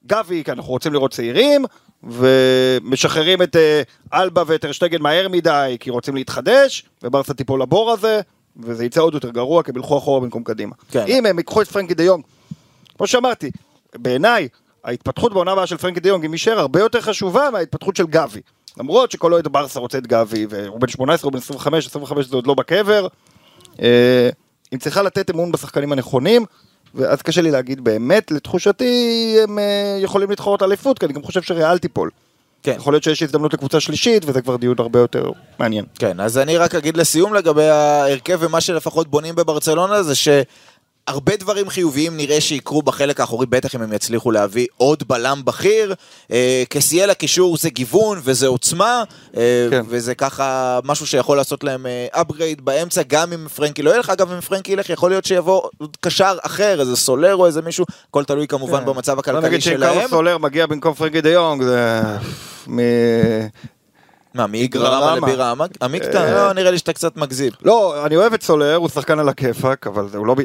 [0.01, 1.66] וגבי, כי אנחנו רוצים לראות צעירים,
[2.03, 3.82] ומשחררים את אה,
[4.14, 8.22] אלבה ואת ארשטגן מהר מדי, כי רוצים להתחדש, וברסה תיפול לבור הזה,
[8.64, 10.76] וזה יצא עוד יותר גרוע, כי הם ילכו אחורה במקום קדימה.
[10.91, 11.05] כן.
[11.07, 12.24] אם הם ייקחו את פרנקי דה יונג,
[12.97, 13.51] כמו שאמרתי,
[13.95, 14.47] בעיניי,
[14.84, 18.41] ההתפתחות בעונה הבאה של פרנקי דה יונג, אם יישאר הרבה יותר חשובה מההתפתחות של גבי.
[18.78, 22.36] למרות שכל אוהד ברסה רוצה את גבי, והוא בן 18, הוא בן 25, 25 זה
[22.36, 23.07] עוד לא בקבר.
[23.82, 24.30] אה,
[24.74, 26.45] אם צריכה לתת אמון בשחקנים הנכונים,
[26.95, 31.41] ואז קשה לי להגיד באמת, לתחושתי הם אה, יכולים להתחרות אליפות, כי אני גם חושב
[31.41, 32.10] שריאל תיפול.
[32.64, 32.74] כן.
[32.78, 35.86] יכול להיות שיש הזדמנות לקבוצה שלישית, וזה כבר דיון הרבה יותר מעניין.
[35.99, 40.16] כן, אז אני רק אגיד לסיום לגבי ההרכב ומה שלפחות בונים בברצלונה זה
[41.10, 45.93] שהרבה דברים חיוביים נראה שיקרו בחלק האחורי, בטח אם הם יצליחו להביא עוד בלם בכיר.
[46.32, 49.03] אה, כסיאל הקישור זה גיוון וזה עוצמה,
[49.38, 49.82] אה, כן.
[49.88, 54.10] וזה ככה משהו שיכול לעשות להם upgrade באמצע, גם אם פרנקי לא ילך.
[54.10, 55.62] אגב, אם פרנקי ילך, יכול להיות שיבוא
[56.01, 58.86] קשר אחר, איזה סולר או איזה מישהו, הכל תלוי כמובן כן.
[58.86, 59.93] במצב הכלכלי נגיד שלהם.
[59.93, 62.01] קרלוס סולר מגיע במקום פרנקי דה יונג, זה...
[62.68, 62.80] מ...
[64.34, 65.16] מה, מאיגרמה רמה.
[65.16, 66.18] לבירה עמיקתא?
[66.18, 66.32] אה.
[66.36, 67.51] לא, נראה לי שאתה קצת מגזים.
[67.62, 70.36] לא, אני אוהב את סולר, הוא שחקן על הכיפאק, אבל הוא לא...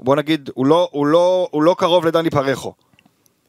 [0.00, 2.72] בוא נגיד, הוא לא, הוא לא, הוא לא קרוב לדני פרחו.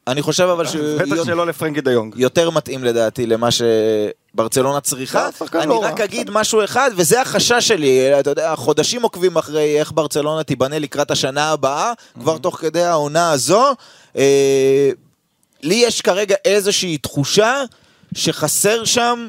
[0.06, 0.98] אני חושב אבל שהוא...
[0.98, 2.14] בטח שלא לפרנקי דה יונג.
[2.16, 5.28] יותר מתאים לדעתי למה שברצלונה צריכה.
[5.54, 6.00] אני לא רק.
[6.00, 11.10] אגיד משהו אחד, וזה החשש שלי, אתה יודע, חודשים עוקבים אחרי איך ברצלונה תיבנה לקראת
[11.10, 13.64] השנה הבאה, כבר תוך כדי העונה הזו.
[14.16, 14.90] אה,
[15.62, 17.62] לי יש כרגע איזושהי תחושה
[18.14, 19.28] שחסר שם...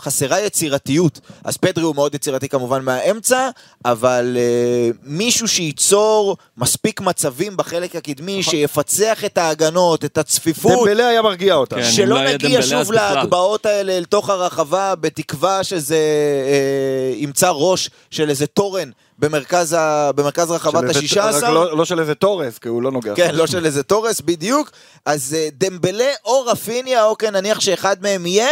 [0.00, 1.20] חסרה יצירתיות.
[1.44, 3.50] אז פדרי הוא מאוד יצירתי כמובן מהאמצע,
[3.84, 10.72] אבל uh, מישהו שייצור מספיק מצבים בחלק הקדמי, שיפצח את ההגנות, את הצפיפות.
[10.72, 11.76] דמבלה היה מרגיע אותה.
[11.76, 11.90] כן.
[11.92, 12.92] שלא לא נגיע שוב.
[12.92, 20.10] להגבהות האלה אל תוך הרחבה, בתקווה שזה אה, ימצא ראש של איזה תורן במרכז, ה,
[20.12, 21.50] במרכז רחבת של איזה- השישה רק עשר.
[21.54, 23.14] לא, לא של איזה תורס, כי הוא לא נוגע.
[23.14, 24.70] כן, לא של איזה תורס, בדיוק.
[25.06, 28.48] אז אה, דמבלה או רפיניה, או כן, נניח שאחד מהם יהיה,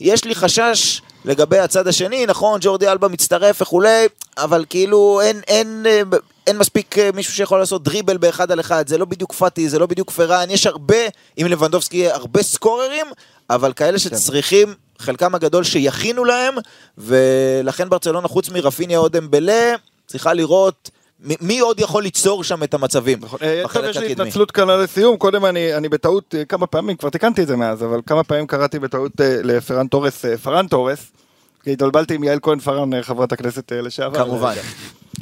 [0.00, 4.06] יש לי חשש לגבי הצד השני, נכון, ג'ורדי אלבה מצטרף וכולי,
[4.38, 6.00] אבל כאילו אין, אין, אה,
[6.46, 9.78] אין מספיק אה, מישהו שיכול לעשות דריבל באחד על אחד, זה לא בדיוק פאטי, זה
[9.78, 10.96] לא בדיוק פראן, יש הרבה,
[11.40, 13.06] אם לבנדובסקי הרבה סקוררים,
[13.50, 16.54] אבל כאלה שצריכים, חלקם הגדול שיכינו להם,
[16.98, 19.74] ולכן ברצלונה חוץ מרפיניה או דמבלה,
[20.08, 20.90] צריכה לראות
[21.20, 23.38] מי עוד יכול ליצור שם את המצבים נכון.
[23.42, 24.12] אה, יש לי.
[24.12, 27.84] התנצלות קלה לסיום, קודם אני, אני בטעות אה, כמה פעמים, כבר תיקנתי את זה מאז,
[27.84, 31.12] אבל כמה פעמים קראתי בטעות אה, לפרן תורס, פרן תורס,
[31.62, 34.24] כי התבלבלתי עם יעל כהן פארן, חברת הכנסת לשעבר.
[34.24, 34.54] כמובן.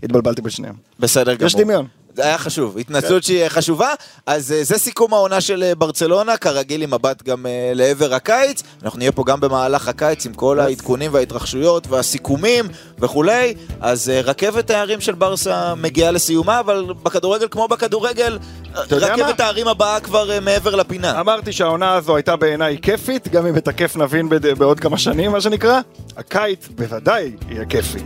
[0.02, 0.74] התבלבלתי בשניהם.
[1.00, 1.46] בסדר גמור.
[1.46, 1.86] יש דמיון.
[2.16, 3.88] זה היה חשוב, התנצלות שהיא חשובה.
[4.26, 8.62] אז אה, זה סיכום העונה של אה, ברצלונה, כרגיל עם מבט גם אה, לעבר הקיץ.
[8.82, 12.64] אנחנו נהיה פה גם במהלך הקיץ עם כל העדכונים וההתרחשויות והסיכומים
[12.98, 13.54] וכולי.
[13.80, 18.38] אז אה, רכבת הערים של ברסה מגיעה לסיומה, אבל בכדורגל כמו בכדורגל,
[18.76, 19.40] אה, רכבת?
[19.40, 21.20] הערים הבאה כבר אה, מעבר לפינה.
[21.20, 25.40] אמרתי שהעונה הזו הייתה בעיניי כיפית, גם אם את הכיף נבין בעוד כמה שנים, מה
[25.40, 25.80] שנקרא.
[26.16, 27.98] הקיץ בוודאי יהיה כיפי.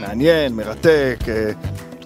[0.00, 1.50] מעניין, מרתק, אה,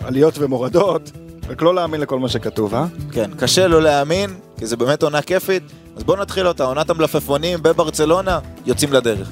[0.07, 1.11] עליות ומורדות,
[1.49, 2.85] רק לא להאמין לכל מה שכתוב, אה?
[3.13, 5.63] כן, קשה לא להאמין, כי זה באמת עונה כיפית.
[5.97, 9.31] אז בואו נתחיל אותה, עונת המלפפונים בברצלונה, יוצאים לדרך.